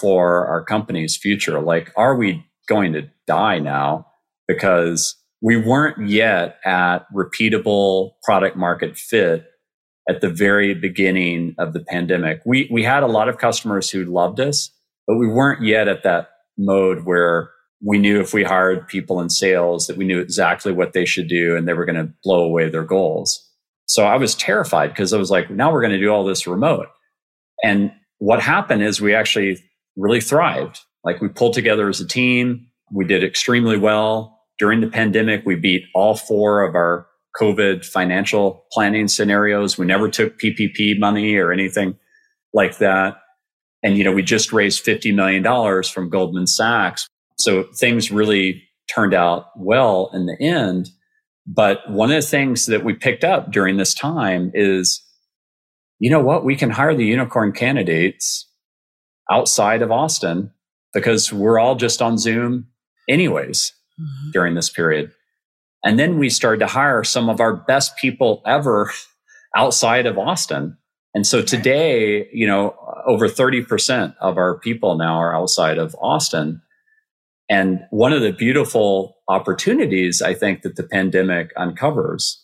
for 0.00 0.48
our 0.48 0.64
company's 0.64 1.16
future? 1.16 1.60
Like, 1.60 1.92
are 1.96 2.16
we 2.16 2.44
going 2.66 2.92
to 2.94 3.08
die 3.28 3.60
now? 3.60 4.08
Because 4.48 5.14
we 5.40 5.56
weren't 5.56 6.08
yet 6.08 6.58
at 6.64 7.06
repeatable 7.14 8.14
product 8.24 8.56
market 8.56 8.98
fit 8.98 9.44
at 10.08 10.20
the 10.20 10.30
very 10.30 10.74
beginning 10.74 11.54
of 11.56 11.72
the 11.72 11.84
pandemic. 11.84 12.40
We, 12.44 12.68
we 12.68 12.82
had 12.82 13.04
a 13.04 13.08
lot 13.08 13.28
of 13.28 13.38
customers 13.38 13.90
who 13.90 14.04
loved 14.06 14.40
us, 14.40 14.72
but 15.06 15.16
we 15.16 15.26
weren't 15.26 15.64
yet 15.64 15.88
at 15.88 16.02
that 16.02 16.28
mode 16.58 17.04
where 17.04 17.50
we 17.84 17.98
knew 17.98 18.20
if 18.20 18.32
we 18.32 18.42
hired 18.42 18.88
people 18.88 19.20
in 19.20 19.28
sales 19.28 19.86
that 19.86 19.96
we 19.96 20.04
knew 20.04 20.18
exactly 20.18 20.72
what 20.72 20.92
they 20.92 21.04
should 21.04 21.28
do 21.28 21.56
and 21.56 21.68
they 21.68 21.74
were 21.74 21.84
going 21.84 21.96
to 21.96 22.12
blow 22.22 22.42
away 22.42 22.68
their 22.68 22.84
goals. 22.84 23.42
So 23.86 24.04
I 24.04 24.16
was 24.16 24.34
terrified 24.34 24.88
because 24.88 25.12
I 25.12 25.18
was 25.18 25.30
like, 25.30 25.50
now 25.50 25.72
we're 25.72 25.82
going 25.82 25.92
to 25.92 26.00
do 26.00 26.10
all 26.10 26.24
this 26.24 26.46
remote. 26.46 26.88
And 27.62 27.92
what 28.18 28.40
happened 28.40 28.82
is 28.82 29.00
we 29.00 29.14
actually 29.14 29.58
really 29.96 30.20
thrived. 30.20 30.80
Like 31.04 31.20
we 31.20 31.28
pulled 31.28 31.54
together 31.54 31.88
as 31.88 32.00
a 32.00 32.08
team. 32.08 32.66
We 32.92 33.04
did 33.04 33.22
extremely 33.22 33.78
well 33.78 34.40
during 34.58 34.80
the 34.80 34.88
pandemic. 34.88 35.44
We 35.44 35.54
beat 35.54 35.84
all 35.94 36.16
four 36.16 36.62
of 36.62 36.74
our 36.74 37.06
COVID 37.40 37.84
financial 37.84 38.64
planning 38.72 39.08
scenarios. 39.08 39.76
We 39.76 39.86
never 39.86 40.08
took 40.08 40.40
PPP 40.40 40.98
money 40.98 41.36
or 41.36 41.52
anything 41.52 41.96
like 42.52 42.78
that. 42.78 43.18
And, 43.86 43.96
you 43.96 44.02
know, 44.02 44.10
we 44.10 44.24
just 44.24 44.52
raised 44.52 44.84
$50 44.84 45.14
million 45.14 45.44
from 45.84 46.08
Goldman 46.08 46.48
Sachs. 46.48 47.06
So 47.38 47.62
things 47.62 48.10
really 48.10 48.64
turned 48.92 49.14
out 49.14 49.46
well 49.56 50.10
in 50.12 50.26
the 50.26 50.36
end. 50.40 50.88
But 51.46 51.88
one 51.88 52.10
of 52.10 52.20
the 52.20 52.28
things 52.28 52.66
that 52.66 52.82
we 52.82 52.94
picked 52.94 53.22
up 53.22 53.52
during 53.52 53.76
this 53.76 53.94
time 53.94 54.50
is, 54.54 55.00
you 56.00 56.10
know 56.10 56.20
what? 56.20 56.44
We 56.44 56.56
can 56.56 56.70
hire 56.70 56.96
the 56.96 57.04
unicorn 57.04 57.52
candidates 57.52 58.50
outside 59.30 59.82
of 59.82 59.92
Austin 59.92 60.50
because 60.92 61.32
we're 61.32 61.60
all 61.60 61.76
just 61.76 62.02
on 62.02 62.18
Zoom 62.18 62.66
anyways 63.08 63.72
mm-hmm. 64.00 64.30
during 64.32 64.56
this 64.56 64.68
period. 64.68 65.12
And 65.84 65.96
then 65.96 66.18
we 66.18 66.28
started 66.28 66.58
to 66.58 66.66
hire 66.66 67.04
some 67.04 67.30
of 67.30 67.40
our 67.40 67.54
best 67.54 67.96
people 67.96 68.42
ever 68.48 68.90
outside 69.56 70.06
of 70.06 70.18
Austin. 70.18 70.76
And 71.14 71.24
so 71.24 71.40
today, 71.40 72.28
you 72.32 72.48
know, 72.48 72.74
over 73.06 73.28
30% 73.28 74.14
of 74.20 74.36
our 74.36 74.58
people 74.58 74.96
now 74.96 75.14
are 75.14 75.34
outside 75.34 75.78
of 75.78 75.94
Austin. 76.00 76.60
And 77.48 77.80
one 77.90 78.12
of 78.12 78.22
the 78.22 78.32
beautiful 78.32 79.16
opportunities 79.28 80.20
I 80.20 80.34
think 80.34 80.62
that 80.62 80.76
the 80.76 80.82
pandemic 80.82 81.52
uncovers 81.56 82.42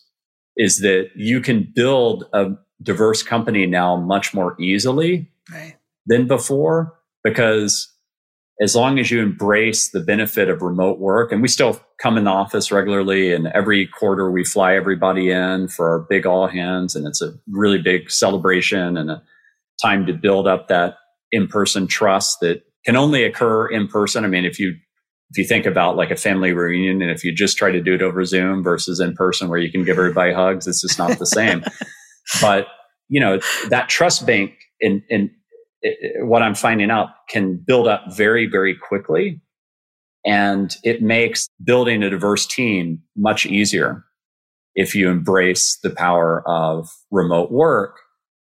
is 0.55 0.79
that 0.79 1.09
you 1.15 1.41
can 1.41 1.71
build 1.75 2.25
a 2.33 2.51
diverse 2.81 3.23
company 3.23 3.65
now 3.65 3.95
much 3.97 4.33
more 4.33 4.55
easily 4.59 5.29
right. 5.51 5.75
than 6.05 6.27
before 6.27 6.95
because 7.23 7.93
as 8.61 8.75
long 8.75 8.99
as 8.99 9.09
you 9.09 9.21
embrace 9.21 9.89
the 9.89 9.99
benefit 9.99 10.47
of 10.47 10.61
remote 10.61 10.99
work, 10.99 11.31
and 11.31 11.41
we 11.41 11.47
still 11.47 11.79
come 11.97 12.17
in 12.17 12.25
the 12.25 12.29
office 12.29 12.71
regularly, 12.71 13.33
and 13.33 13.47
every 13.47 13.87
quarter 13.87 14.29
we 14.31 14.45
fly 14.45 14.75
everybody 14.75 15.31
in 15.31 15.67
for 15.67 15.89
our 15.89 15.99
big 15.99 16.25
all 16.25 16.47
hands, 16.47 16.95
and 16.95 17.07
it's 17.07 17.21
a 17.21 17.33
really 17.49 17.79
big 17.81 18.11
celebration 18.11 18.95
and 18.95 19.09
a 19.09 19.23
time 19.81 20.05
to 20.05 20.13
build 20.13 20.47
up 20.47 20.67
that 20.67 20.95
in 21.31 21.47
person 21.47 21.87
trust 21.87 22.39
that 22.41 22.63
can 22.85 22.95
only 22.95 23.23
occur 23.23 23.67
in 23.67 23.87
person. 23.87 24.25
I 24.25 24.27
mean, 24.27 24.45
if 24.45 24.59
you 24.59 24.75
if 25.31 25.37
you 25.37 25.45
think 25.45 25.65
about 25.65 25.95
like 25.95 26.11
a 26.11 26.15
family 26.15 26.53
reunion, 26.53 27.01
and 27.01 27.09
if 27.09 27.23
you 27.23 27.33
just 27.33 27.57
try 27.57 27.71
to 27.71 27.81
do 27.81 27.95
it 27.95 28.03
over 28.03 28.23
Zoom 28.23 28.63
versus 28.63 28.99
in 28.99 29.15
person, 29.15 29.49
where 29.49 29.57
you 29.57 29.71
can 29.71 29.83
give 29.83 29.97
everybody 29.97 30.31
hugs, 30.31 30.67
it's 30.67 30.81
just 30.81 30.99
not 30.99 31.17
the 31.17 31.25
same. 31.25 31.63
but 32.41 32.67
you 33.09 33.19
know 33.19 33.39
that 33.69 33.89
trust 33.89 34.25
bank 34.25 34.53
in 34.79 35.03
in 35.09 35.31
it, 35.83 36.25
what 36.25 36.41
I'm 36.41 36.55
finding 36.55 36.89
out 36.89 37.09
can 37.29 37.57
build 37.57 37.87
up 37.87 38.05
very, 38.15 38.47
very 38.47 38.75
quickly. 38.75 39.41
And 40.25 40.73
it 40.83 41.01
makes 41.01 41.47
building 41.63 42.01
a 42.01 42.09
diverse 42.09 42.47
team 42.47 43.01
much 43.17 43.45
easier 43.45 44.05
if 44.75 44.95
you 44.95 45.09
embrace 45.09 45.77
the 45.83 45.89
power 45.89 46.43
of 46.47 46.89
remote 47.11 47.51
work 47.51 47.97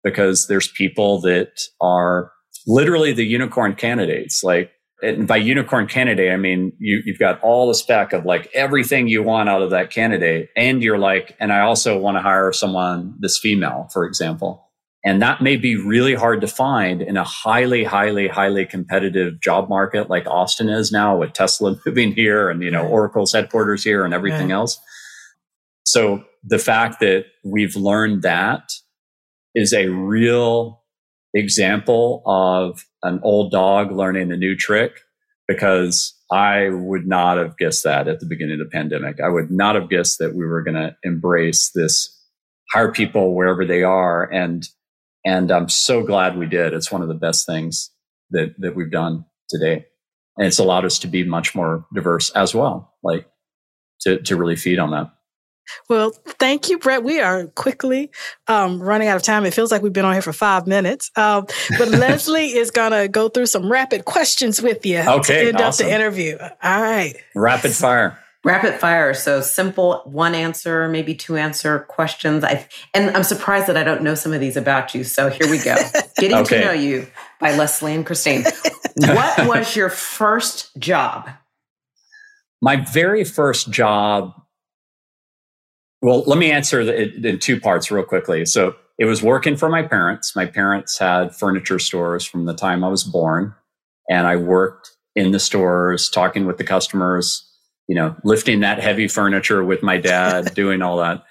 because 0.10 0.48
there's 0.48 0.68
people 0.68 1.22
that 1.22 1.62
are 1.82 2.32
literally 2.68 3.14
the 3.14 3.26
unicorn 3.26 3.76
candidates. 3.76 4.44
Like, 4.44 4.72
and 5.02 5.28
by 5.28 5.38
unicorn 5.38 5.88
candidate, 5.88 6.32
I 6.32 6.36
mean, 6.36 6.74
you, 6.78 7.02
you've 7.06 7.20
got 7.20 7.42
all 7.42 7.68
the 7.68 7.74
spec 7.74 8.12
of 8.14 8.26
like 8.26 8.50
everything 8.54 9.08
you 9.08 9.24
want 9.24 9.50
out 9.50 9.62
of 9.62 9.70
that 9.72 9.92
candidate. 9.92 10.50
And 10.56 10.84
you're 10.84 10.98
like, 10.98 11.36
and 11.40 11.54
I 11.54 11.62
also 11.62 11.98
want 11.98 12.18
to 12.18 12.22
hire 12.22 12.52
someone 12.52 13.16
this 13.20 13.38
female, 13.38 13.90
for 13.94 14.06
example. 14.06 14.66
And 15.06 15.22
that 15.22 15.42
may 15.42 15.56
be 15.56 15.78
really 15.78 16.14
hard 16.14 16.42
to 16.42 16.48
find 16.48 17.02
in 17.02 17.16
a 17.16 17.24
highly, 17.24 17.86
highly, 17.86 18.28
highly 18.28 18.66
competitive 18.66 19.40
job 19.40 19.70
market 19.70 20.10
like 20.10 20.28
Austin 20.28 20.68
is 20.68 20.92
now 20.92 21.16
with 21.18 21.32
Tesla 21.32 21.78
moving 21.86 22.12
here 22.12 22.50
and, 22.50 22.62
you 22.62 22.70
know, 22.70 22.86
Oracle's 22.86 23.32
headquarters 23.32 23.84
here 23.84 24.04
and 24.04 24.14
everything 24.14 24.52
else. 24.52 24.78
So 25.86 26.26
the 26.44 26.60
fact 26.60 27.00
that 27.00 27.26
we've 27.44 27.76
learned 27.76 28.24
that 28.24 28.74
is 29.60 29.74
a 29.74 29.88
real 29.88 30.82
example 31.34 32.24
of 32.26 32.86
an 33.04 33.20
old 33.24 33.52
dog 33.52 33.92
learning 33.92 34.32
a 34.32 34.38
new 34.38 34.56
trick 34.56 35.02
because 35.50 36.16
I 36.32 36.70
would 36.70 37.06
not 37.06 37.38
have 37.38 37.58
guessed 37.58 37.84
that 37.84 38.08
at 38.08 38.22
the 38.22 38.26
beginning 38.26 38.62
of 38.62 38.68
the 38.68 38.72
pandemic. 38.72 39.20
I 39.20 39.28
would 39.28 39.52
not 39.52 39.76
have 39.76 39.90
guessed 39.90 40.20
that 40.20 40.34
we 40.34 40.46
were 40.46 40.64
going 40.64 40.76
to 40.76 40.96
embrace 41.04 41.72
this 41.76 42.16
hire 42.72 42.92
people 42.92 43.36
wherever 43.36 43.66
they 43.66 43.84
are 43.84 44.24
and 44.32 44.68
and 45.26 45.52
I'm 45.52 45.68
so 45.68 46.02
glad 46.04 46.38
we 46.38 46.46
did. 46.46 46.74
It's 46.74 46.94
one 46.94 47.02
of 47.02 47.10
the 47.10 47.14
best 47.14 47.46
things 47.46 47.92
that, 48.32 48.56
that 48.60 48.74
we've 48.74 48.90
done 48.90 49.26
today. 49.50 49.86
And 50.38 50.48
it's 50.48 50.60
allowed 50.60 50.86
us 50.86 50.98
to 51.00 51.08
be 51.08 51.26
much 51.26 51.54
more 51.54 51.86
diverse 51.94 52.30
as 52.30 52.56
well, 52.56 52.94
like 53.04 53.28
to, 54.02 54.22
to 54.22 54.38
really 54.38 54.56
feed 54.56 54.80
on 54.80 54.92
that. 54.92 55.12
Well, 55.90 56.12
thank 56.40 56.70
you, 56.70 56.78
Brett. 56.78 57.04
We 57.04 57.20
are 57.20 57.48
quickly 57.48 58.12
um, 58.48 58.82
running 58.82 59.08
out 59.08 59.16
of 59.16 59.24
time. 59.24 59.46
It 59.46 59.54
feels 59.54 59.72
like 59.72 59.82
we've 59.82 59.94
been 59.94 60.06
on 60.06 60.14
here 60.14 60.22
for 60.22 60.34
five 60.34 60.68
minutes. 60.68 61.12
Um, 61.16 61.46
but 61.78 61.88
Leslie 61.90 62.56
is 62.58 62.72
going 62.72 62.92
to 62.92 63.08
go 63.08 63.30
through 63.30 63.48
some 63.48 63.72
rapid 63.72 64.06
questions 64.06 64.62
with 64.62 64.86
you 64.86 65.00
okay, 65.00 65.44
to 65.44 65.48
end 65.50 65.62
awesome. 65.62 65.86
up 65.86 65.90
the 65.90 65.96
interview. 65.96 66.38
All 66.40 66.82
right. 66.82 67.16
Rapid 67.36 67.74
fire. 67.74 68.20
Rapid 68.46 68.76
fire. 68.76 69.14
So 69.14 69.42
simple, 69.42 70.02
one 70.06 70.34
answer, 70.34 70.88
maybe 70.88 71.14
two 71.14 71.36
answer 71.36 71.80
questions. 71.80 72.42
I 72.46 72.66
and 72.94 73.10
I'm 73.16 73.24
surprised 73.24 73.68
that 73.68 73.76
I 73.76 73.84
don't 73.84 74.02
know 74.02 74.16
some 74.16 74.32
of 74.32 74.40
these 74.40 74.56
about 74.56 74.96
you. 74.96 75.04
So 75.04 75.30
here 75.30 75.50
we 75.50 75.58
go. 75.58 75.76
Getting 76.18 76.38
okay. 76.38 76.60
to 76.60 76.66
know 76.66 76.72
you 76.72 77.08
by 77.42 77.58
Leslie 77.58 77.94
and 77.94 78.06
Christine. 78.06 78.46
what 78.96 79.46
was 79.46 79.76
your 79.76 79.90
first 79.90 80.72
job? 80.80 81.30
My 82.62 82.78
very 82.78 83.26
first 83.26 83.72
job. 83.72 84.34
Well, 86.02 86.24
let 86.26 86.38
me 86.38 86.52
answer 86.52 86.82
it 86.82 87.26
in 87.26 87.40
two 87.40 87.60
parts 87.60 87.92
real 87.92 88.04
quickly. 88.04 88.46
So 88.46 88.76
it 88.98 89.06
was 89.06 89.22
working 89.22 89.58
for 89.58 89.70
my 89.70 89.84
parents. 89.84 90.36
My 90.36 90.46
parents 90.46 90.98
had 90.98 91.36
furniture 91.36 91.80
stores 91.80 92.26
from 92.26 92.46
the 92.46 92.54
time 92.54 92.84
I 92.84 92.90
was 92.90 93.04
born, 93.04 93.54
and 94.10 94.28
I 94.28 94.38
worked 94.38 94.92
in 95.16 95.32
the 95.32 95.40
stores, 95.40 96.10
talking 96.10 96.46
with 96.46 96.58
the 96.58 96.64
customers 96.64 97.50
you 97.90 97.96
know, 97.96 98.16
lifting 98.24 98.60
that 98.60 98.80
heavy 98.80 99.08
furniture 99.08 99.64
with 99.66 99.82
my 99.82 99.98
dad, 99.98 100.54
doing 100.56 100.84
all 100.84 100.98
that, 100.98 101.24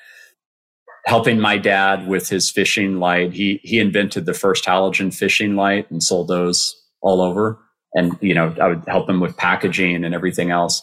helping 1.07 1.39
my 1.39 1.57
dad 1.57 2.09
with 2.09 2.29
his 2.29 2.51
fishing 2.51 2.99
light. 2.99 3.33
He 3.33 3.61
he 3.63 3.79
invented 3.79 4.27
the 4.27 4.35
first 4.35 4.65
halogen 4.65 5.15
fishing 5.15 5.55
light 5.55 5.89
and 5.89 6.03
sold 6.03 6.27
those 6.29 6.75
all 7.01 7.23
over. 7.23 7.59
And 7.95 8.19
you 8.21 8.35
know, 8.35 8.55
I 8.61 8.67
would 8.67 8.83
help 8.89 9.09
him 9.09 9.21
with 9.21 9.37
packaging 9.37 10.05
and 10.05 10.15
everything 10.15 10.51
else. 10.51 10.83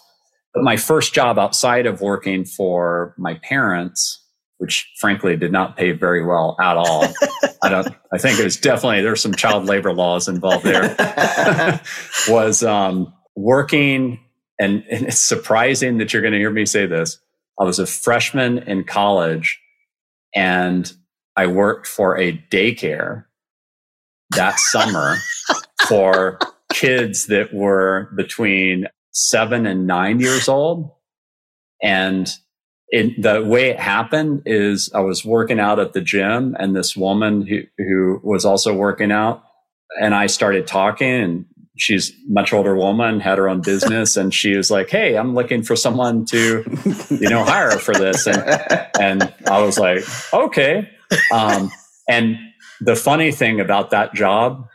But 0.55 0.63
my 0.63 0.77
first 0.77 1.13
job 1.13 1.37
outside 1.37 1.85
of 1.85 2.01
working 2.01 2.45
for 2.45 3.13
my 3.17 3.35
parents, 3.35 4.23
which 4.57 4.89
frankly 4.99 5.35
did 5.35 5.51
not 5.51 5.75
pay 5.75 5.91
very 5.91 6.25
well 6.25 6.55
at 6.61 6.77
all. 6.77 7.05
I 7.61 7.69
don't. 7.69 7.87
I 8.13 8.17
think 8.17 8.39
it 8.39 8.43
was 8.45 8.57
definitely 8.57 9.01
there's 9.01 9.21
some 9.21 9.33
child 9.35 9.65
labor 9.65 9.93
laws 9.93 10.27
involved 10.27 10.63
there. 10.65 10.95
was 12.29 12.63
um, 12.63 13.13
working 13.35 14.19
and, 14.59 14.83
and 14.89 15.07
it's 15.07 15.19
surprising 15.19 15.97
that 15.97 16.13
you're 16.13 16.21
going 16.21 16.33
to 16.33 16.39
hear 16.39 16.51
me 16.51 16.65
say 16.65 16.85
this. 16.85 17.19
I 17.59 17.63
was 17.63 17.79
a 17.79 17.85
freshman 17.85 18.59
in 18.59 18.83
college 18.83 19.59
and 20.33 20.91
I 21.35 21.47
worked 21.47 21.87
for 21.87 22.17
a 22.17 22.37
daycare 22.49 23.25
that 24.31 24.57
summer 24.59 25.17
for 25.87 26.39
kids 26.71 27.27
that 27.27 27.53
were 27.53 28.11
between 28.15 28.87
seven 29.15 29.65
and 29.65 29.88
nine 29.88 30.19
years 30.19 30.47
old. 30.47 30.91
And 31.82 32.30
it, 32.89 33.21
the 33.21 33.43
way 33.43 33.69
it 33.69 33.80
happened 33.80 34.43
is 34.45 34.91
I 34.93 34.99
was 34.99 35.25
working 35.25 35.60
out 35.60 35.80
at 35.80 35.93
the 35.93 36.01
gym 36.01 36.56
and 36.60 36.75
this 36.75 36.95
woman 36.95 37.47
who, 37.47 37.62
who 37.78 38.19
was 38.23 38.45
also 38.45 38.73
working 38.73 39.12
out 39.12 39.43
and 39.99 40.13
I 40.13 40.28
started 40.28 40.67
talking 40.67 41.08
and 41.08 41.45
she's 41.78 42.13
much 42.28 42.54
older 42.54 42.75
woman, 42.75 43.19
had 43.19 43.38
her 43.38 43.49
own 43.49 43.62
business, 43.62 44.17
and 44.17 44.34
she 44.34 44.56
was 44.56 44.71
like, 44.71 44.89
"Hey, 44.89 45.17
I'm 45.17 45.34
looking 45.34 45.62
for 45.63 45.75
someone 45.75 46.25
to, 46.25 46.63
you 47.10 47.30
know, 47.30 47.43
hire 47.43 47.78
for 47.78 47.93
this." 47.93 48.28
And 48.28 48.38
and 48.99 49.34
I 49.47 49.62
was 49.62 49.78
like, 49.78 50.04
"Okay." 50.34 50.89
Um, 51.34 51.71
and 52.10 52.38
the 52.82 52.95
funny 52.95 53.32
thing 53.32 53.60
about 53.60 53.91
that 53.91 54.13
job 54.13 54.67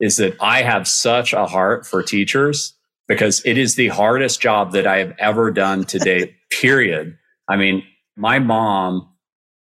is 0.00 0.16
that 0.16 0.36
I 0.40 0.62
have 0.62 0.86
such 0.86 1.32
a 1.32 1.46
heart 1.46 1.86
for 1.86 2.02
teachers 2.02 2.74
because 3.08 3.42
it 3.44 3.58
is 3.58 3.74
the 3.74 3.88
hardest 3.88 4.40
job 4.40 4.72
that 4.72 4.86
I 4.86 4.98
have 4.98 5.14
ever 5.18 5.50
done 5.50 5.84
to 5.84 5.98
date. 5.98 6.34
Period. 6.60 7.16
I 7.48 7.56
mean, 7.56 7.82
my 8.16 8.38
mom 8.38 9.10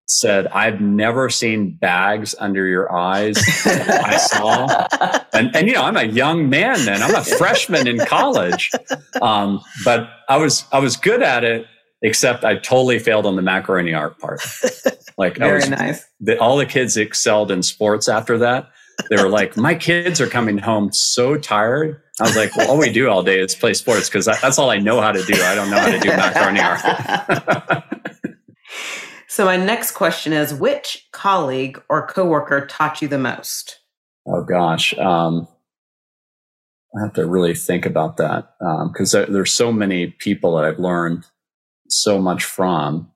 said, 0.07 0.47
I've 0.47 0.81
never 0.81 1.29
seen 1.29 1.77
bags 1.77 2.35
under 2.39 2.67
your 2.67 2.91
eyes. 2.91 3.37
I 3.67 4.17
saw. 4.17 4.87
And, 5.31 5.55
and, 5.55 5.69
you 5.69 5.75
know, 5.75 5.85
I'm 5.85 5.97
a 5.97 6.05
young 6.05 6.49
man 6.49 6.85
then. 6.85 7.01
I'm 7.01 7.15
a 7.15 7.23
freshman 7.23 7.87
in 7.87 7.99
college. 7.99 8.73
Um, 9.23 9.61
but 9.85 10.09
I 10.29 10.39
was, 10.39 10.65
I 10.73 10.81
was 10.81 10.97
good 10.97 11.23
at 11.23 11.45
it, 11.45 11.67
except 12.03 12.45
I 12.45 12.57
totally 12.57 12.99
failed 12.99 13.25
on 13.25 13.37
the 13.37 13.43
macaroni 13.43 13.95
art 13.95 14.19
part. 14.19 14.41
Like, 15.17 15.37
very 15.37 15.61
was, 15.61 15.71
nice. 15.71 16.05
The, 16.19 16.41
all 16.41 16.57
the 16.57 16.67
kids 16.67 16.97
excelled 16.97 17.53
in 17.53 17.63
sports 17.63 18.09
after 18.09 18.39
that. 18.39 18.71
They 19.11 19.23
were 19.23 19.29
like, 19.29 19.57
my 19.57 19.75
kids 19.75 20.21
are 20.21 20.27
coming 20.27 20.59
home 20.59 20.93
so 20.93 21.37
tired. 21.37 22.03
I 22.21 22.25
was 22.25 22.37
like, 22.37 22.55
well, 22.57 22.71
all 22.71 22.79
we 22.79 22.93
do 22.93 23.09
all 23.09 23.23
day 23.23 23.41
is 23.41 23.55
play 23.55 23.75
sports 23.75 24.09
because 24.09 24.27
that's 24.27 24.59
all 24.59 24.71
I 24.71 24.79
know 24.79 25.01
how 25.01 25.13
to 25.13 25.23
do. 25.23 25.35
I 25.35 25.55
don't 25.55 25.71
know 25.71 25.79
how 25.79 25.91
to 25.91 26.01
do 26.01 26.09
macaroni 26.09 26.61
art. 26.61 27.85
So 29.39 29.45
my 29.45 29.57
next 29.57 29.93
question 29.93 30.33
is 30.33 30.53
which 30.53 31.07
colleague 31.13 31.81
or 31.89 32.09
coworker 32.09 32.67
taught 32.67 33.01
you 33.01 33.07
the 33.07 33.19
most? 33.19 33.79
Oh 34.27 34.43
gosh. 34.43 34.99
Um, 34.99 35.47
I 36.97 37.03
have 37.05 37.13
to 37.13 37.25
really 37.25 37.55
think 37.55 37.87
about 37.87 38.17
that 38.17 38.49
because 38.89 39.15
um, 39.15 39.33
there's 39.33 39.53
so 39.53 39.71
many 39.71 40.09
people 40.09 40.57
that 40.57 40.65
I've 40.65 40.81
learned 40.81 41.25
so 41.89 42.19
much 42.19 42.43
from. 42.43 43.13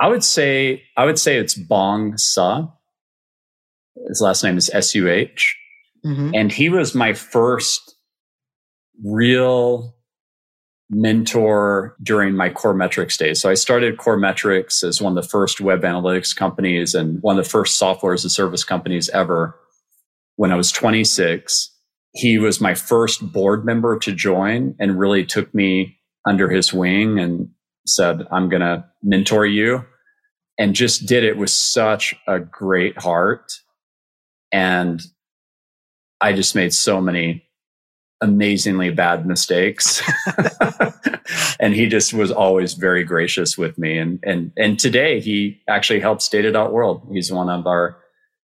I 0.00 0.08
would 0.08 0.24
say 0.24 0.82
I 0.96 1.04
would 1.04 1.20
say 1.20 1.36
it's 1.36 1.54
Bong 1.54 2.16
Suh. 2.16 2.66
His 4.08 4.20
last 4.20 4.42
name 4.42 4.56
is 4.56 4.70
S 4.72 4.94
U 4.94 5.08
H, 5.08 5.56
mm-hmm. 6.04 6.30
and 6.34 6.52
he 6.52 6.68
was 6.68 6.94
my 6.94 7.12
first 7.12 7.94
real 9.04 9.94
mentor 10.90 11.96
during 12.02 12.34
my 12.34 12.50
Coremetrics 12.50 13.16
days. 13.16 13.40
So 13.40 13.48
I 13.48 13.54
started 13.54 13.96
Coremetrics 13.96 14.84
as 14.84 15.00
one 15.00 15.16
of 15.16 15.22
the 15.22 15.28
first 15.28 15.60
web 15.60 15.80
analytics 15.82 16.36
companies 16.36 16.94
and 16.94 17.20
one 17.22 17.38
of 17.38 17.44
the 17.44 17.50
first 17.50 17.78
software 17.78 18.12
as 18.12 18.24
a 18.24 18.30
service 18.30 18.62
companies 18.62 19.08
ever 19.10 19.58
when 20.36 20.52
I 20.52 20.56
was 20.56 20.70
26. 20.70 21.70
He 22.14 22.36
was 22.36 22.60
my 22.60 22.74
first 22.74 23.32
board 23.32 23.64
member 23.64 23.98
to 24.00 24.12
join 24.12 24.74
and 24.78 24.98
really 24.98 25.24
took 25.24 25.54
me 25.54 25.98
under 26.28 26.50
his 26.50 26.74
wing 26.74 27.18
and 27.18 27.48
said, 27.86 28.26
I'm 28.30 28.50
going 28.50 28.60
to 28.60 28.84
mentor 29.02 29.46
you 29.46 29.84
and 30.58 30.74
just 30.74 31.06
did 31.06 31.24
it 31.24 31.38
with 31.38 31.50
such 31.50 32.14
a 32.28 32.38
great 32.38 32.98
heart. 32.98 33.50
And 34.52 35.02
I 36.20 36.32
just 36.32 36.54
made 36.54 36.72
so 36.72 37.00
many 37.00 37.44
amazingly 38.20 38.90
bad 38.90 39.26
mistakes. 39.26 40.00
and 41.60 41.74
he 41.74 41.88
just 41.88 42.14
was 42.14 42.30
always 42.30 42.74
very 42.74 43.02
gracious 43.02 43.58
with 43.58 43.76
me. 43.78 43.98
And, 43.98 44.20
and, 44.22 44.52
and 44.56 44.78
today 44.78 45.20
he 45.20 45.60
actually 45.68 46.00
helps 46.00 46.28
Data.World. 46.28 47.08
He's 47.12 47.32
one 47.32 47.50
of 47.50 47.66
our 47.66 47.98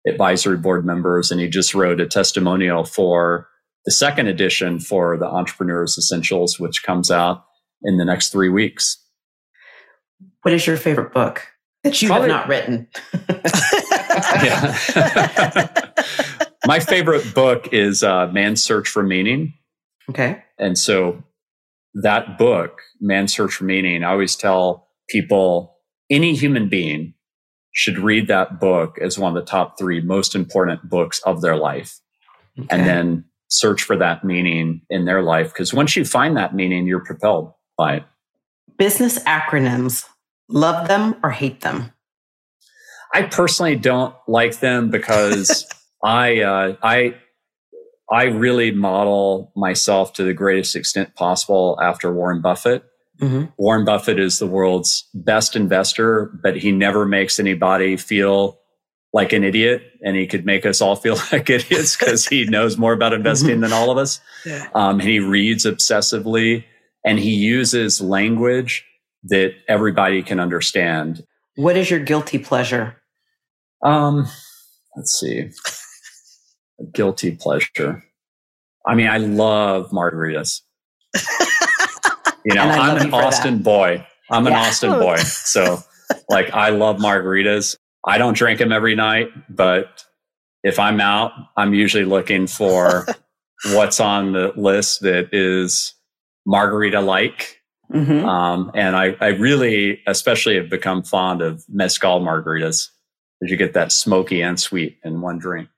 advisory 0.06 0.56
board 0.56 0.86
members 0.86 1.30
and 1.30 1.40
he 1.40 1.48
just 1.48 1.74
wrote 1.74 2.00
a 2.00 2.06
testimonial 2.06 2.84
for 2.84 3.48
the 3.84 3.92
second 3.92 4.28
edition 4.28 4.80
for 4.80 5.16
the 5.16 5.26
Entrepreneurs 5.26 5.98
Essentials, 5.98 6.58
which 6.58 6.82
comes 6.82 7.10
out 7.10 7.44
in 7.82 7.98
the 7.98 8.04
next 8.04 8.30
three 8.30 8.48
weeks. 8.48 8.98
What 10.42 10.54
is 10.54 10.66
your 10.66 10.76
favorite 10.76 11.12
book 11.12 11.46
that 11.84 12.00
you 12.00 12.08
Probably, 12.08 12.30
have 12.30 12.40
not 12.40 12.48
written? 12.48 12.88
My 16.66 16.80
favorite 16.80 17.34
book 17.34 17.72
is 17.72 18.02
uh, 18.02 18.28
Man's 18.28 18.62
Search 18.62 18.88
for 18.88 19.02
Meaning 19.02 19.54
Okay. 20.10 20.42
And 20.58 20.78
so 20.78 21.22
that 21.94 22.38
book, 22.38 22.80
Man's 23.00 23.34
Search 23.34 23.54
for 23.54 23.64
Meaning, 23.64 24.04
I 24.04 24.10
always 24.10 24.36
tell 24.36 24.88
people 25.08 25.76
any 26.10 26.34
human 26.34 26.68
being 26.68 27.14
should 27.72 27.98
read 27.98 28.28
that 28.28 28.58
book 28.58 28.98
as 29.00 29.18
one 29.18 29.36
of 29.36 29.42
the 29.42 29.48
top 29.48 29.78
three 29.78 30.00
most 30.00 30.34
important 30.34 30.88
books 30.88 31.20
of 31.26 31.42
their 31.42 31.56
life. 31.56 31.98
Okay. 32.58 32.68
And 32.70 32.86
then 32.86 33.24
search 33.48 33.82
for 33.82 33.96
that 33.96 34.24
meaning 34.24 34.80
in 34.88 35.04
their 35.04 35.22
life. 35.22 35.52
Because 35.52 35.74
once 35.74 35.94
you 35.94 36.04
find 36.04 36.36
that 36.36 36.54
meaning, 36.54 36.86
you're 36.86 37.04
propelled 37.04 37.52
by 37.76 37.96
it. 37.96 38.04
Business 38.78 39.18
acronyms, 39.24 40.06
love 40.48 40.88
them 40.88 41.16
or 41.22 41.30
hate 41.30 41.60
them? 41.60 41.92
I 43.12 43.22
personally 43.22 43.76
don't 43.76 44.14
like 44.26 44.60
them 44.60 44.90
because 44.90 45.66
I 46.04 46.40
uh, 46.40 46.76
I 46.82 47.14
I 48.10 48.24
really 48.24 48.70
model 48.70 49.52
myself 49.56 50.12
to 50.14 50.24
the 50.24 50.34
greatest 50.34 50.76
extent 50.76 51.14
possible 51.14 51.78
after 51.82 52.12
Warren 52.12 52.40
Buffett. 52.40 52.84
Mm-hmm. 53.20 53.46
Warren 53.56 53.84
Buffett 53.84 54.20
is 54.20 54.38
the 54.38 54.46
world's 54.46 55.08
best 55.14 55.56
investor, 55.56 56.30
but 56.42 56.56
he 56.56 56.70
never 56.70 57.06
makes 57.06 57.38
anybody 57.38 57.96
feel 57.96 58.58
like 59.12 59.32
an 59.32 59.42
idiot. 59.42 59.82
And 60.04 60.14
he 60.16 60.26
could 60.26 60.44
make 60.44 60.66
us 60.66 60.80
all 60.80 60.94
feel 60.94 61.16
like 61.32 61.48
idiots 61.48 61.96
because 61.96 62.26
he 62.26 62.44
knows 62.48 62.76
more 62.76 62.92
about 62.92 63.12
investing 63.12 63.52
mm-hmm. 63.52 63.62
than 63.62 63.72
all 63.72 63.90
of 63.90 63.98
us. 63.98 64.20
Yeah. 64.44 64.68
Um, 64.74 65.00
and 65.00 65.08
he 65.08 65.18
reads 65.18 65.64
obsessively 65.64 66.64
and 67.04 67.18
he 67.18 67.34
uses 67.34 68.00
language 68.00 68.84
that 69.24 69.54
everybody 69.68 70.22
can 70.22 70.38
understand. 70.38 71.24
What 71.56 71.76
is 71.76 71.90
your 71.90 72.00
guilty 72.00 72.38
pleasure? 72.38 73.02
Um, 73.82 74.26
let's 74.96 75.18
see. 75.18 75.50
A 76.80 76.84
guilty 76.92 77.32
pleasure. 77.32 78.04
I 78.86 78.94
mean, 78.94 79.08
I 79.08 79.18
love 79.18 79.90
margaritas. 79.90 80.60
you 82.44 82.54
know, 82.54 82.62
I'm 82.62 82.98
an 82.98 83.12
Austin 83.12 83.56
that. 83.56 83.64
boy. 83.64 84.06
I'm 84.30 84.46
an. 84.46 84.52
Austin 84.52 84.92
boy. 84.92 85.16
So, 85.16 85.82
like, 86.28 86.50
I 86.50 86.70
love 86.70 86.98
margaritas. 86.98 87.76
I 88.06 88.18
don't 88.18 88.36
drink 88.36 88.58
them 88.58 88.70
every 88.70 88.94
night, 88.94 89.28
but 89.48 90.04
if 90.62 90.78
I'm 90.78 91.00
out, 91.00 91.32
I'm 91.56 91.74
usually 91.74 92.04
looking 92.04 92.46
for 92.46 93.06
what's 93.72 93.98
on 93.98 94.32
the 94.32 94.52
list 94.56 95.00
that 95.02 95.30
is 95.32 95.94
margarita 96.44 97.00
like. 97.00 97.55
Mm-hmm. 97.92 98.26
Um, 98.26 98.70
and 98.74 98.96
I, 98.96 99.16
I 99.20 99.28
really, 99.28 100.00
especially 100.06 100.56
have 100.56 100.68
become 100.68 101.02
fond 101.02 101.42
of 101.42 101.64
mezcal 101.68 102.20
margaritas 102.20 102.90
because 103.38 103.50
you 103.50 103.56
get 103.56 103.74
that 103.74 103.92
smoky 103.92 104.42
and 104.42 104.58
sweet 104.58 104.98
in 105.04 105.20
one 105.20 105.38
drink. 105.38 105.68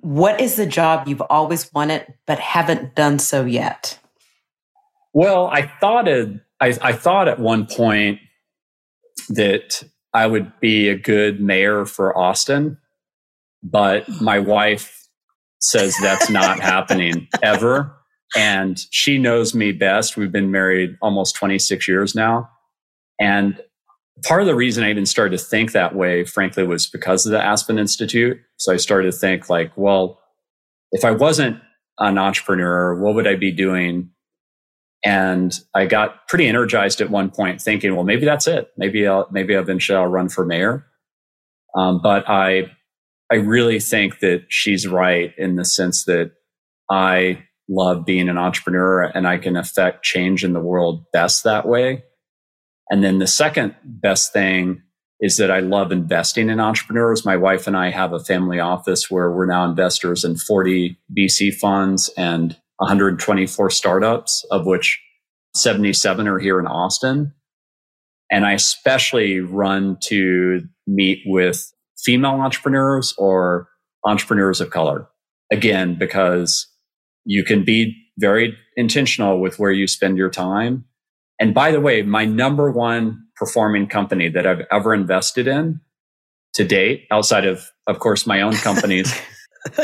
What 0.00 0.40
is 0.40 0.56
the 0.56 0.66
job 0.66 1.08
you've 1.08 1.22
always 1.22 1.72
wanted 1.72 2.14
but 2.26 2.38
haven't 2.38 2.94
done 2.94 3.18
so 3.18 3.44
yet? 3.44 3.98
Well, 5.12 5.48
I 5.48 5.70
thought 5.80 6.08
it, 6.08 6.40
I, 6.60 6.76
I 6.80 6.92
thought 6.92 7.28
at 7.28 7.38
one 7.38 7.66
point 7.66 8.20
that 9.28 9.82
I 10.14 10.26
would 10.26 10.58
be 10.60 10.88
a 10.88 10.96
good 10.96 11.40
mayor 11.40 11.84
for 11.84 12.16
Austin, 12.16 12.78
but 13.62 14.08
my 14.20 14.38
wife 14.38 15.08
says 15.60 15.96
that's 16.00 16.30
not 16.30 16.60
happening 16.60 17.28
ever. 17.42 17.94
And 18.36 18.78
she 18.90 19.18
knows 19.18 19.54
me 19.54 19.72
best. 19.72 20.16
We've 20.16 20.32
been 20.32 20.50
married 20.50 20.96
almost 21.02 21.34
26 21.34 21.88
years 21.88 22.14
now. 22.14 22.48
And 23.20 23.60
part 24.24 24.40
of 24.40 24.46
the 24.46 24.54
reason 24.54 24.84
I 24.84 24.90
even 24.90 25.06
started 25.06 25.38
to 25.38 25.44
think 25.44 25.72
that 25.72 25.94
way, 25.94 26.24
frankly, 26.24 26.64
was 26.64 26.86
because 26.86 27.26
of 27.26 27.32
the 27.32 27.42
Aspen 27.42 27.78
Institute. 27.78 28.38
So 28.56 28.72
I 28.72 28.76
started 28.76 29.12
to 29.12 29.16
think 29.16 29.48
like, 29.48 29.72
well, 29.76 30.20
if 30.92 31.04
I 31.04 31.10
wasn't 31.10 31.60
an 31.98 32.18
entrepreneur, 32.18 32.98
what 33.00 33.14
would 33.14 33.26
I 33.26 33.36
be 33.36 33.52
doing? 33.52 34.10
And 35.04 35.58
I 35.74 35.86
got 35.86 36.28
pretty 36.28 36.46
energized 36.46 37.00
at 37.00 37.10
one 37.10 37.30
point 37.30 37.60
thinking, 37.60 37.94
well, 37.94 38.04
maybe 38.04 38.24
that's 38.24 38.46
it. 38.46 38.70
Maybe 38.76 39.06
I'll, 39.06 39.28
maybe 39.30 39.54
eventually 39.54 39.96
I'll 39.96 40.06
run 40.06 40.28
for 40.28 40.44
mayor. 40.44 40.86
Um, 41.74 42.00
but 42.02 42.28
I, 42.28 42.70
I 43.30 43.36
really 43.36 43.80
think 43.80 44.18
that 44.20 44.44
she's 44.48 44.86
right 44.86 45.32
in 45.38 45.56
the 45.56 45.64
sense 45.64 46.04
that 46.04 46.32
I 46.90 47.44
love 47.70 48.04
being 48.04 48.28
an 48.28 48.36
entrepreneur 48.36 49.04
and 49.04 49.26
I 49.26 49.38
can 49.38 49.56
affect 49.56 50.04
change 50.04 50.44
in 50.44 50.52
the 50.52 50.60
world 50.60 51.04
best 51.12 51.44
that 51.44 51.66
way. 51.66 52.04
And 52.90 53.04
then 53.04 53.18
the 53.18 53.26
second 53.26 53.76
best 53.84 54.32
thing 54.32 54.82
is 55.20 55.36
that 55.36 55.50
I 55.50 55.60
love 55.60 55.92
investing 55.92 56.50
in 56.50 56.58
entrepreneurs. 56.58 57.24
My 57.24 57.36
wife 57.36 57.66
and 57.66 57.76
I 57.76 57.90
have 57.90 58.12
a 58.12 58.18
family 58.18 58.58
office 58.58 59.10
where 59.10 59.30
we're 59.30 59.46
now 59.46 59.64
investors 59.64 60.24
in 60.24 60.36
40 60.36 60.98
VC 61.16 61.54
funds 61.54 62.10
and 62.16 62.56
124 62.78 63.70
startups, 63.70 64.44
of 64.50 64.66
which 64.66 65.00
77 65.54 66.26
are 66.26 66.38
here 66.38 66.58
in 66.58 66.66
Austin. 66.66 67.34
And 68.32 68.46
I 68.46 68.52
especially 68.52 69.40
run 69.40 69.98
to 70.04 70.62
meet 70.86 71.20
with 71.26 71.72
female 72.02 72.40
entrepreneurs 72.40 73.14
or 73.18 73.68
entrepreneurs 74.06 74.60
of 74.60 74.70
color. 74.70 75.06
Again, 75.52 75.96
because 75.98 76.66
you 77.24 77.44
can 77.44 77.64
be 77.64 77.96
very 78.18 78.56
intentional 78.76 79.40
with 79.40 79.58
where 79.58 79.70
you 79.70 79.86
spend 79.86 80.16
your 80.16 80.30
time 80.30 80.84
and 81.40 81.54
by 81.54 81.72
the 81.72 81.80
way, 81.80 82.02
my 82.02 82.26
number 82.26 82.70
one 82.70 83.24
performing 83.34 83.88
company 83.88 84.28
that 84.28 84.46
I've 84.46 84.66
ever 84.70 84.92
invested 84.92 85.48
in 85.48 85.80
to 86.52 86.64
date, 86.64 87.06
outside 87.10 87.46
of, 87.46 87.66
of 87.86 87.98
course, 87.98 88.26
my 88.26 88.42
own 88.42 88.52
companies, 88.52 89.10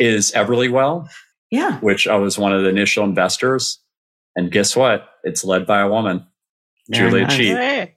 is 0.00 0.32
Everlywell. 0.32 1.08
Yeah. 1.52 1.78
Which 1.78 2.08
I 2.08 2.16
was 2.16 2.36
one 2.36 2.52
of 2.52 2.62
the 2.62 2.68
initial 2.68 3.04
investors. 3.04 3.78
And 4.34 4.50
guess 4.50 4.74
what? 4.74 5.08
It's 5.22 5.44
led 5.44 5.66
by 5.66 5.80
a 5.80 5.88
woman, 5.88 6.26
Julia 6.92 7.24
nice. 7.24 7.36
Cheek. 7.36 7.94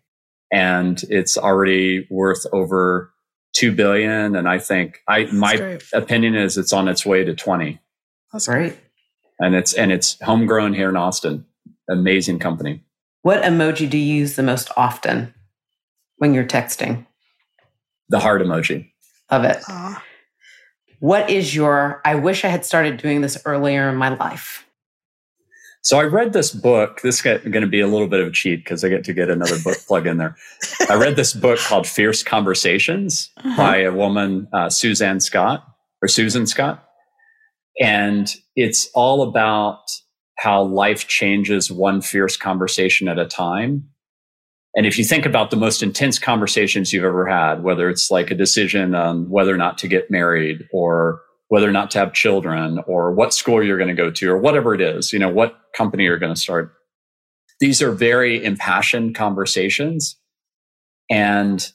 And 0.52 1.02
it's 1.10 1.38
already 1.38 2.08
worth 2.12 2.46
over 2.54 3.12
2 3.54 3.72
billion. 3.72 4.36
And 4.36 4.48
I 4.48 4.60
think 4.60 5.00
I, 5.08 5.24
That's 5.24 5.34
my 5.34 5.56
great. 5.56 5.84
opinion 5.94 6.36
is 6.36 6.58
it's 6.58 6.74
on 6.74 6.88
its 6.88 7.04
way 7.04 7.24
to 7.24 7.34
20. 7.34 7.80
That's 8.34 8.48
great. 8.48 8.78
And 9.40 9.56
it's, 9.56 9.74
and 9.74 9.92
it's 9.92 10.20
homegrown 10.22 10.74
here 10.74 10.90
in 10.90 10.98
Austin 10.98 11.46
amazing 11.90 12.40
company. 12.40 12.84
What 13.22 13.44
emoji 13.44 13.90
do 13.90 13.98
you 13.98 14.16
use 14.16 14.36
the 14.36 14.44
most 14.44 14.70
often 14.76 15.34
when 16.18 16.34
you're 16.34 16.44
texting? 16.44 17.06
The 18.10 18.20
heart 18.20 18.42
emoji. 18.42 18.92
Love 19.32 19.46
it. 19.46 19.58
Aww. 19.64 20.02
What 21.00 21.30
is 21.30 21.54
your, 21.56 22.02
I 22.06 22.16
wish 22.16 22.46
I 22.46 22.50
had 22.50 22.66
started 22.66 22.98
doing 22.98 23.22
this 23.22 23.42
earlier 23.46 23.90
in 23.90 23.96
my 23.96 24.10
life? 24.10 24.66
So 25.82 26.00
I 26.00 26.04
read 26.04 26.32
this 26.32 26.52
book. 26.54 27.02
This 27.02 27.18
is 27.18 27.22
going 27.22 27.62
to 27.62 27.68
be 27.68 27.82
a 27.82 27.88
little 27.88 28.08
bit 28.08 28.22
of 28.22 28.28
a 28.28 28.32
cheat 28.32 28.64
because 28.64 28.86
I 28.86 28.90
get 28.90 29.04
to 29.04 29.14
get 29.14 29.30
another 29.30 29.60
book 29.62 29.78
plug 29.88 30.08
in 30.08 30.18
there. 30.18 30.38
I 30.90 30.96
read 30.96 31.18
this 31.18 31.34
book 31.34 31.60
called 31.60 31.88
Fierce 31.88 32.24
Conversations 32.24 33.32
uh-huh. 33.38 33.58
by 33.58 33.78
a 33.80 33.92
woman, 33.92 34.48
uh, 34.54 34.70
Suzanne 34.70 35.20
Scott 35.20 35.68
or 36.02 36.08
Susan 36.08 36.48
Scott. 36.48 36.83
And 37.80 38.34
it's 38.56 38.90
all 38.94 39.24
about 39.24 39.82
how 40.38 40.64
life 40.64 41.08
changes 41.08 41.72
one 41.72 42.02
fierce 42.02 42.38
conversation 42.38 43.08
at 43.08 43.20
a 43.20 43.26
time. 43.26 43.90
And 44.76 44.86
if 44.86 44.98
you 44.98 45.06
think 45.06 45.26
about 45.26 45.52
the 45.52 45.58
most 45.58 45.84
intense 45.84 46.18
conversations 46.18 46.92
you've 46.92 47.04
ever 47.04 47.28
had, 47.28 47.64
whether 47.64 47.90
it's 47.90 48.10
like 48.10 48.32
a 48.32 48.36
decision 48.36 48.96
on 48.96 49.30
whether 49.30 49.54
or 49.54 49.58
not 49.58 49.78
to 49.80 49.88
get 49.88 50.10
married 50.10 50.68
or 50.74 51.22
whether 51.50 51.70
or 51.70 51.72
not 51.72 51.92
to 51.92 52.00
have 52.00 52.14
children 52.14 52.80
or 52.88 53.14
what 53.14 53.34
school 53.34 53.64
you're 53.64 53.78
going 53.78 53.96
to 53.96 54.02
go 54.02 54.10
to 54.10 54.32
or 54.32 54.38
whatever 54.38 54.74
it 54.74 54.82
is, 54.82 55.14
you 55.14 55.20
know, 55.20 55.30
what 55.30 55.56
company 55.76 56.04
you're 56.04 56.18
going 56.18 56.34
to 56.34 56.40
start. 56.40 56.74
These 57.60 57.82
are 57.82 57.92
very 57.92 58.44
impassioned 58.44 59.14
conversations. 59.16 60.18
And 61.12 61.66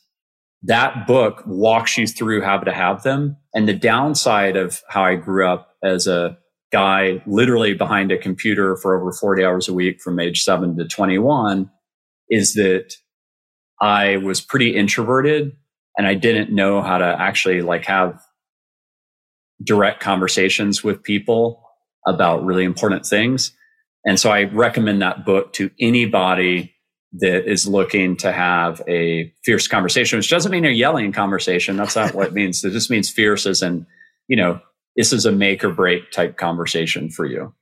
that 0.62 1.06
book 1.06 1.44
walks 1.46 1.96
you 1.96 2.08
through 2.08 2.42
how 2.42 2.58
to 2.58 2.72
have 2.72 3.04
them. 3.04 3.36
And 3.54 3.68
the 3.68 3.74
downside 3.74 4.56
of 4.56 4.82
how 4.88 5.04
I 5.04 5.14
grew 5.14 5.46
up 5.46 5.67
as 5.82 6.06
a 6.06 6.36
guy 6.70 7.22
literally 7.26 7.74
behind 7.74 8.12
a 8.12 8.18
computer 8.18 8.76
for 8.76 8.98
over 9.00 9.12
40 9.12 9.44
hours 9.44 9.68
a 9.68 9.74
week 9.74 10.00
from 10.00 10.20
age 10.20 10.42
seven 10.42 10.76
to 10.76 10.86
21 10.86 11.70
is 12.28 12.54
that 12.54 12.94
I 13.80 14.18
was 14.18 14.40
pretty 14.40 14.76
introverted 14.76 15.52
and 15.96 16.06
I 16.06 16.14
didn't 16.14 16.54
know 16.54 16.82
how 16.82 16.98
to 16.98 17.04
actually 17.04 17.62
like 17.62 17.86
have 17.86 18.20
direct 19.62 20.00
conversations 20.00 20.84
with 20.84 21.02
people 21.02 21.62
about 22.06 22.44
really 22.44 22.64
important 22.64 23.06
things. 23.06 23.52
And 24.04 24.18
so 24.18 24.30
I 24.30 24.44
recommend 24.44 25.02
that 25.02 25.24
book 25.24 25.52
to 25.54 25.70
anybody 25.80 26.74
that 27.14 27.50
is 27.50 27.66
looking 27.66 28.16
to 28.18 28.30
have 28.30 28.82
a 28.86 29.32
fierce 29.44 29.66
conversation, 29.66 30.18
which 30.18 30.30
doesn't 30.30 30.52
mean 30.52 30.66
a 30.66 30.70
yelling 30.70 31.12
conversation. 31.12 31.76
That's 31.76 31.96
not 31.96 32.14
what 32.14 32.28
it 32.28 32.32
means. 32.34 32.62
It 32.64 32.70
just 32.70 32.90
means 32.90 33.10
fierce 33.10 33.46
as 33.46 33.62
in, 33.62 33.86
you 34.28 34.36
know, 34.36 34.60
this 34.98 35.12
is 35.12 35.24
a 35.24 35.30
make 35.30 35.62
or 35.62 35.70
break 35.70 36.10
type 36.10 36.36
conversation 36.36 37.08
for 37.08 37.24
you. 37.24 37.54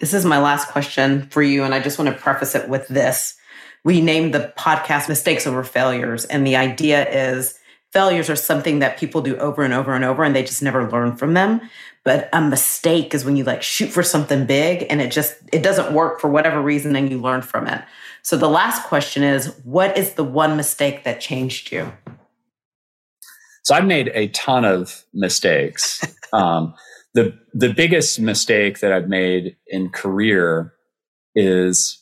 This 0.00 0.12
is 0.12 0.24
my 0.24 0.40
last 0.40 0.66
question 0.66 1.28
for 1.30 1.42
you. 1.42 1.62
And 1.62 1.72
I 1.72 1.78
just 1.78 1.96
want 1.96 2.10
to 2.10 2.20
preface 2.20 2.56
it 2.56 2.68
with 2.68 2.88
this. 2.88 3.36
We 3.84 4.00
named 4.00 4.34
the 4.34 4.52
podcast 4.58 5.08
Mistakes 5.08 5.46
Over 5.46 5.62
Failures. 5.62 6.24
And 6.24 6.44
the 6.44 6.56
idea 6.56 7.08
is 7.08 7.56
failures 7.92 8.28
are 8.28 8.34
something 8.34 8.80
that 8.80 8.98
people 8.98 9.22
do 9.22 9.36
over 9.36 9.62
and 9.62 9.72
over 9.72 9.94
and 9.94 10.04
over 10.04 10.24
and 10.24 10.34
they 10.34 10.42
just 10.42 10.60
never 10.60 10.90
learn 10.90 11.16
from 11.16 11.34
them. 11.34 11.60
But 12.04 12.28
a 12.32 12.40
mistake 12.40 13.14
is 13.14 13.24
when 13.24 13.36
you 13.36 13.44
like 13.44 13.62
shoot 13.62 13.90
for 13.90 14.02
something 14.02 14.44
big 14.44 14.86
and 14.90 15.00
it 15.00 15.12
just 15.12 15.36
it 15.52 15.62
doesn't 15.62 15.94
work 15.94 16.20
for 16.20 16.28
whatever 16.28 16.60
reason 16.60 16.96
and 16.96 17.12
you 17.12 17.20
learn 17.20 17.42
from 17.42 17.68
it. 17.68 17.80
So 18.22 18.36
the 18.36 18.48
last 18.48 18.88
question 18.88 19.22
is 19.22 19.54
what 19.62 19.96
is 19.96 20.14
the 20.14 20.24
one 20.24 20.56
mistake 20.56 21.04
that 21.04 21.20
changed 21.20 21.70
you? 21.70 21.92
So 23.62 23.74
I've 23.74 23.86
made 23.86 24.10
a 24.14 24.28
ton 24.28 24.64
of 24.64 25.04
mistakes. 25.12 26.00
um, 26.32 26.74
the 27.14 27.36
the 27.52 27.72
biggest 27.72 28.20
mistake 28.20 28.80
that 28.80 28.92
I've 28.92 29.08
made 29.08 29.56
in 29.66 29.90
career 29.90 30.72
is 31.34 32.00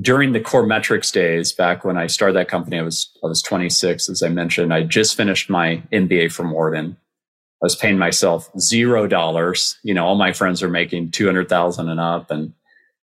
during 0.00 0.32
the 0.32 0.40
Coremetrics 0.40 1.12
days 1.12 1.52
back 1.52 1.84
when 1.84 1.96
I 1.96 2.06
started 2.06 2.36
that 2.36 2.48
company, 2.48 2.78
I 2.78 2.82
was 2.82 3.10
I 3.24 3.28
was 3.28 3.42
26, 3.42 4.08
as 4.08 4.22
I 4.22 4.28
mentioned. 4.28 4.74
I 4.74 4.82
just 4.82 5.16
finished 5.16 5.48
my 5.48 5.82
MBA 5.92 6.32
from 6.32 6.50
Wharton. 6.50 6.96
I 7.62 7.64
was 7.64 7.76
paying 7.76 7.96
myself 7.96 8.50
zero 8.58 9.06
dollars. 9.06 9.78
You 9.82 9.94
know, 9.94 10.04
all 10.04 10.16
my 10.16 10.32
friends 10.32 10.62
are 10.62 10.68
making 10.68 11.12
200,000 11.12 11.88
and 11.88 11.98
up. 11.98 12.30
And 12.30 12.52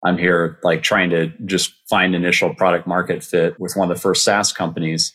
I'm 0.05 0.19
here 0.19 0.59
like 0.65 0.83
trying 0.83 1.11
to 1.11 1.29
just 1.45 1.73
find 1.89 2.15
initial 2.15 2.55
product 2.55 2.87
market 2.87 3.23
fit 3.23 3.59
with 3.61 3.75
one 3.77 3.89
of 3.89 3.97
the 3.97 4.01
first 4.01 4.25
SaaS 4.25 4.53
companies. 4.53 5.13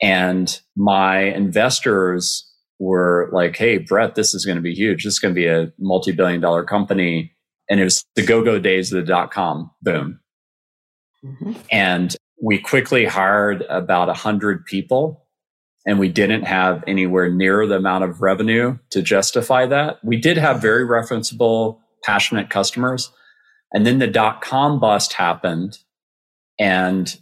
And 0.00 0.60
my 0.76 1.20
investors 1.20 2.44
were 2.78 3.28
like, 3.32 3.56
Hey, 3.56 3.78
Brett, 3.78 4.14
this 4.14 4.34
is 4.34 4.44
going 4.44 4.56
to 4.56 4.62
be 4.62 4.74
huge. 4.74 5.04
This 5.04 5.14
is 5.14 5.18
going 5.18 5.34
to 5.34 5.40
be 5.40 5.46
a 5.46 5.72
multi 5.78 6.12
billion 6.12 6.40
dollar 6.40 6.64
company. 6.64 7.32
And 7.68 7.80
it 7.80 7.84
was 7.84 8.04
the 8.14 8.24
go 8.24 8.42
go 8.42 8.58
days 8.58 8.92
of 8.92 9.00
the 9.00 9.06
dot 9.06 9.30
com 9.30 9.70
boom. 9.82 10.20
Mm-hmm. 11.24 11.52
And 11.70 12.16
we 12.40 12.58
quickly 12.58 13.04
hired 13.04 13.62
about 13.62 14.08
a 14.08 14.14
hundred 14.14 14.64
people 14.64 15.26
and 15.86 15.98
we 15.98 16.08
didn't 16.08 16.42
have 16.42 16.84
anywhere 16.86 17.30
near 17.30 17.66
the 17.66 17.76
amount 17.76 18.04
of 18.04 18.20
revenue 18.20 18.78
to 18.90 19.02
justify 19.02 19.66
that. 19.66 19.98
We 20.04 20.16
did 20.16 20.36
have 20.36 20.62
very 20.62 20.84
referenceable, 20.84 21.78
passionate 22.04 22.50
customers. 22.50 23.10
And 23.72 23.86
then 23.86 23.98
the 23.98 24.06
dot 24.06 24.40
com 24.40 24.78
bust 24.78 25.14
happened 25.14 25.78
and 26.58 27.18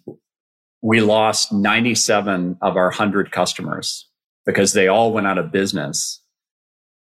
we 0.82 1.00
lost 1.00 1.52
97 1.52 2.58
of 2.62 2.76
our 2.76 2.86
100 2.86 3.32
customers 3.32 4.08
because 4.44 4.72
they 4.72 4.88
all 4.88 5.12
went 5.12 5.26
out 5.26 5.38
of 5.38 5.50
business. 5.52 6.22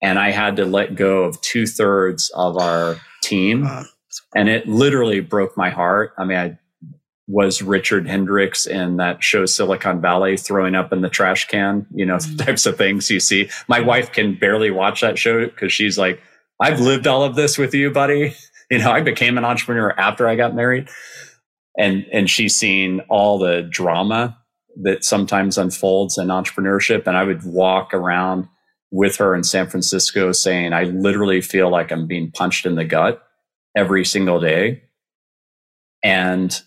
And 0.02 0.18
I 0.18 0.30
had 0.30 0.56
to 0.56 0.66
let 0.66 0.94
go 0.96 1.24
of 1.24 1.40
two 1.40 1.66
thirds 1.66 2.30
of 2.34 2.56
our 2.58 2.96
team. 3.22 3.66
And 4.34 4.48
it 4.48 4.68
literally 4.68 5.20
broke 5.20 5.56
my 5.56 5.70
heart. 5.70 6.12
I 6.18 6.24
mean, 6.24 6.38
I 6.38 6.58
was 7.26 7.62
Richard 7.62 8.06
Hendricks 8.06 8.66
in 8.66 8.98
that 8.98 9.24
show 9.24 9.46
Silicon 9.46 10.00
Valley 10.00 10.36
throwing 10.36 10.74
up 10.74 10.92
in 10.92 11.00
the 11.00 11.08
trash 11.08 11.48
can, 11.48 11.86
you 11.94 12.04
know, 12.04 12.16
mm-hmm. 12.16 12.36
types 12.44 12.66
of 12.66 12.76
things 12.76 13.10
you 13.10 13.20
see. 13.20 13.48
My 13.66 13.80
wife 13.80 14.12
can 14.12 14.38
barely 14.38 14.70
watch 14.70 15.00
that 15.00 15.18
show 15.18 15.46
because 15.46 15.72
she's 15.72 15.98
like, 15.98 16.20
I've 16.60 16.80
lived 16.80 17.06
all 17.06 17.24
of 17.24 17.34
this 17.34 17.58
with 17.58 17.74
you, 17.74 17.90
buddy. 17.90 18.34
You 18.70 18.78
know, 18.78 18.90
I 18.90 19.02
became 19.02 19.36
an 19.36 19.44
entrepreneur 19.44 19.92
after 19.98 20.26
I 20.26 20.36
got 20.36 20.54
married. 20.54 20.88
And 21.78 22.06
and 22.12 22.30
she's 22.30 22.54
seen 22.54 23.00
all 23.08 23.38
the 23.38 23.62
drama 23.62 24.38
that 24.82 25.04
sometimes 25.04 25.58
unfolds 25.58 26.18
in 26.18 26.28
entrepreneurship. 26.28 27.06
And 27.06 27.16
I 27.16 27.24
would 27.24 27.44
walk 27.44 27.94
around 27.94 28.48
with 28.90 29.16
her 29.16 29.34
in 29.34 29.42
San 29.42 29.68
Francisco 29.68 30.32
saying, 30.32 30.72
I 30.72 30.84
literally 30.84 31.40
feel 31.40 31.70
like 31.70 31.90
I'm 31.90 32.06
being 32.06 32.30
punched 32.30 32.64
in 32.66 32.76
the 32.76 32.84
gut 32.84 33.22
every 33.76 34.04
single 34.04 34.40
day. 34.40 34.82
And 36.02 36.60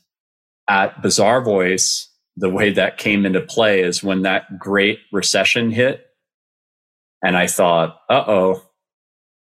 at 0.69 1.01
Bazaarvoice, 1.01 2.05
the 2.35 2.49
way 2.49 2.71
that 2.71 2.97
came 2.97 3.25
into 3.25 3.41
play 3.41 3.81
is 3.81 4.03
when 4.03 4.23
that 4.23 4.59
great 4.59 4.99
recession 5.11 5.71
hit. 5.71 6.05
And 7.23 7.37
I 7.37 7.47
thought, 7.47 7.99
uh 8.09 8.23
oh, 8.27 8.61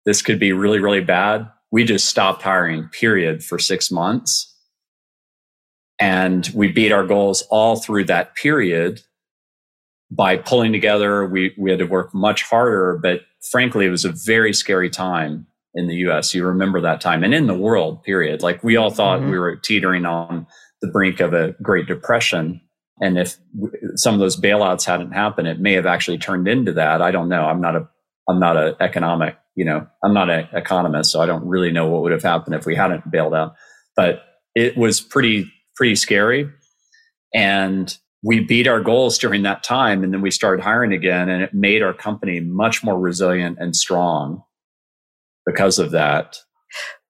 this 0.06 0.22
could 0.22 0.40
be 0.40 0.52
really, 0.52 0.80
really 0.80 1.02
bad. 1.02 1.50
We 1.72 1.84
just 1.84 2.06
stopped 2.06 2.42
hiring, 2.42 2.90
period, 2.90 3.44
for 3.44 3.60
six 3.60 3.92
months. 3.92 4.51
And 6.02 6.50
we 6.56 6.72
beat 6.72 6.92
our 6.92 7.06
goals 7.06 7.44
all 7.50 7.76
through 7.76 8.06
that 8.06 8.36
period 8.36 9.02
by 10.10 10.36
pulling 10.36 10.72
together. 10.72 11.26
We, 11.26 11.54
we 11.58 11.70
had 11.70 11.80
to 11.80 11.86
work 11.86 12.14
much 12.14 12.44
harder, 12.44 13.00
but 13.02 13.22
frankly, 13.52 13.86
it 13.86 13.90
was 13.92 14.04
a 14.04 14.12
very 14.12 14.54
scary 14.54 14.90
time 14.90 15.48
in 15.74 15.88
the 15.88 15.96
US. 16.08 16.34
You 16.34 16.46
remember 16.46 16.82
that 16.82 17.02
time 17.02 17.24
and 17.24 17.34
in 17.34 17.48
the 17.48 17.54
world, 17.54 18.04
period. 18.04 18.42
Like 18.42 18.64
we 18.64 18.76
all 18.76 18.90
thought 18.90 19.20
mm-hmm. 19.20 19.32
we 19.32 19.40
were 19.40 19.56
teetering 19.56 20.06
on 20.06 20.48
the 20.82 20.88
brink 20.88 21.20
of 21.20 21.34
a 21.34 21.56
Great 21.62 21.88
Depression. 21.88 22.62
And 23.00 23.18
if 23.18 23.38
some 23.96 24.14
of 24.14 24.20
those 24.20 24.40
bailouts 24.40 24.86
hadn't 24.86 25.12
happened, 25.12 25.48
it 25.48 25.60
may 25.60 25.74
have 25.74 25.86
actually 25.86 26.18
turned 26.18 26.48
into 26.48 26.74
that. 26.74 27.02
I 27.02 27.12
don't 27.12 27.30
know. 27.30 27.46
I'm 27.46 27.62
not 27.62 27.76
a, 27.76 27.88
I'm 28.28 28.40
not 28.40 28.58
an 28.58 28.76
economic, 28.80 29.38
you 29.56 29.66
know, 29.66 29.88
I'm 30.04 30.14
not 30.14 30.30
an 30.30 30.48
economist, 30.54 31.12
so 31.12 31.22
I 31.22 31.26
don't 31.26 31.48
really 31.48 31.72
know 31.72 31.88
what 31.88 32.02
would 32.02 32.12
have 32.12 32.24
happened 32.24 32.56
if 32.56 32.66
we 32.66 32.76
hadn't 32.76 33.10
bailed 33.10 33.34
out. 33.34 33.56
But 33.96 34.24
it 34.56 34.78
was 34.78 35.02
pretty, 35.02 35.52
pretty 35.76 35.96
scary. 35.96 36.50
And 37.34 37.96
we 38.24 38.40
beat 38.40 38.68
our 38.68 38.82
goals 38.82 39.18
during 39.18 39.44
that 39.44 39.64
time. 39.64 40.04
And 40.04 40.14
then 40.14 40.22
we 40.22 40.32
started 40.32 40.64
hiring 40.64 40.94
again 40.94 41.30
and 41.30 41.42
it 41.42 41.54
made 41.54 41.82
our 41.82 41.94
company 41.94 42.40
much 42.40 42.84
more 42.84 43.00
resilient 43.00 43.58
and 43.60 43.76
strong 43.76 44.44
because 45.46 45.80
of 45.80 45.92
that. 45.92 46.38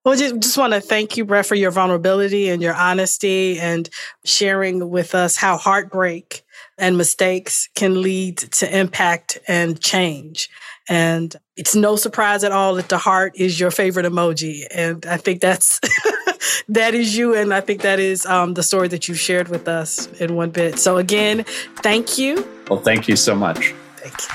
Well, 0.04 0.16
just, 0.16 0.40
just 0.40 0.58
want 0.58 0.74
to 0.74 0.82
thank 0.82 1.16
you, 1.16 1.26
Brett, 1.26 1.46
for 1.46 1.54
your 1.54 1.70
vulnerability 1.70 2.50
and 2.50 2.62
your 2.62 2.74
honesty 2.74 3.60
and 3.60 3.88
sharing 4.26 4.90
with 4.90 5.14
us 5.14 5.36
how 5.36 5.58
heartbreak 5.58 6.44
and 6.78 6.98
mistakes 6.98 7.70
can 7.76 8.02
lead 8.02 8.40
to 8.40 8.78
impact 8.78 9.38
and 9.48 9.80
change. 9.80 10.50
And 10.90 11.36
it's 11.56 11.76
no 11.76 11.96
surprise 11.96 12.44
at 12.44 12.52
all 12.52 12.76
that 12.76 12.90
the 12.90 12.98
heart 12.98 13.34
is 13.36 13.60
your 13.60 13.70
favorite 13.70 14.08
emoji. 14.08 14.64
And 14.72 15.06
I 15.06 15.18
think 15.18 15.40
that's 15.40 15.80
that 16.70 16.94
is 16.94 17.16
you. 17.18 17.36
And 17.36 17.54
I 17.54 17.62
think 17.62 17.82
that 17.82 18.00
is 18.00 18.26
um, 18.26 18.54
the 18.54 18.64
story 18.64 18.88
that 18.90 19.08
you 19.08 19.14
shared 19.14 19.50
with 19.50 19.68
us 19.68 20.08
in 20.20 20.36
one 20.36 20.52
bit. 20.52 20.80
So 20.80 20.98
again, 20.98 21.46
thank 21.78 22.18
you. 22.18 22.48
Well, 22.70 22.80
thank 22.80 23.08
you 23.08 23.16
so 23.16 23.36
much. 23.36 23.74
Thank 23.98 24.14
you. 24.14 24.28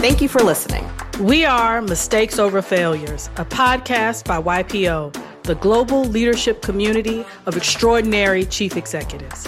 Thank 0.00 0.22
you 0.22 0.28
for 0.28 0.40
listening. 0.40 0.88
We 1.20 1.44
are 1.44 1.82
Mistakes 1.82 2.38
Over 2.38 2.62
Failures, 2.62 3.28
a 3.36 3.44
podcast 3.44 4.24
by 4.24 4.40
YPO, 4.40 5.14
the 5.42 5.54
global 5.56 6.04
leadership 6.04 6.62
community 6.62 7.26
of 7.44 7.58
extraordinary 7.58 8.46
chief 8.46 8.78
executives. 8.78 9.46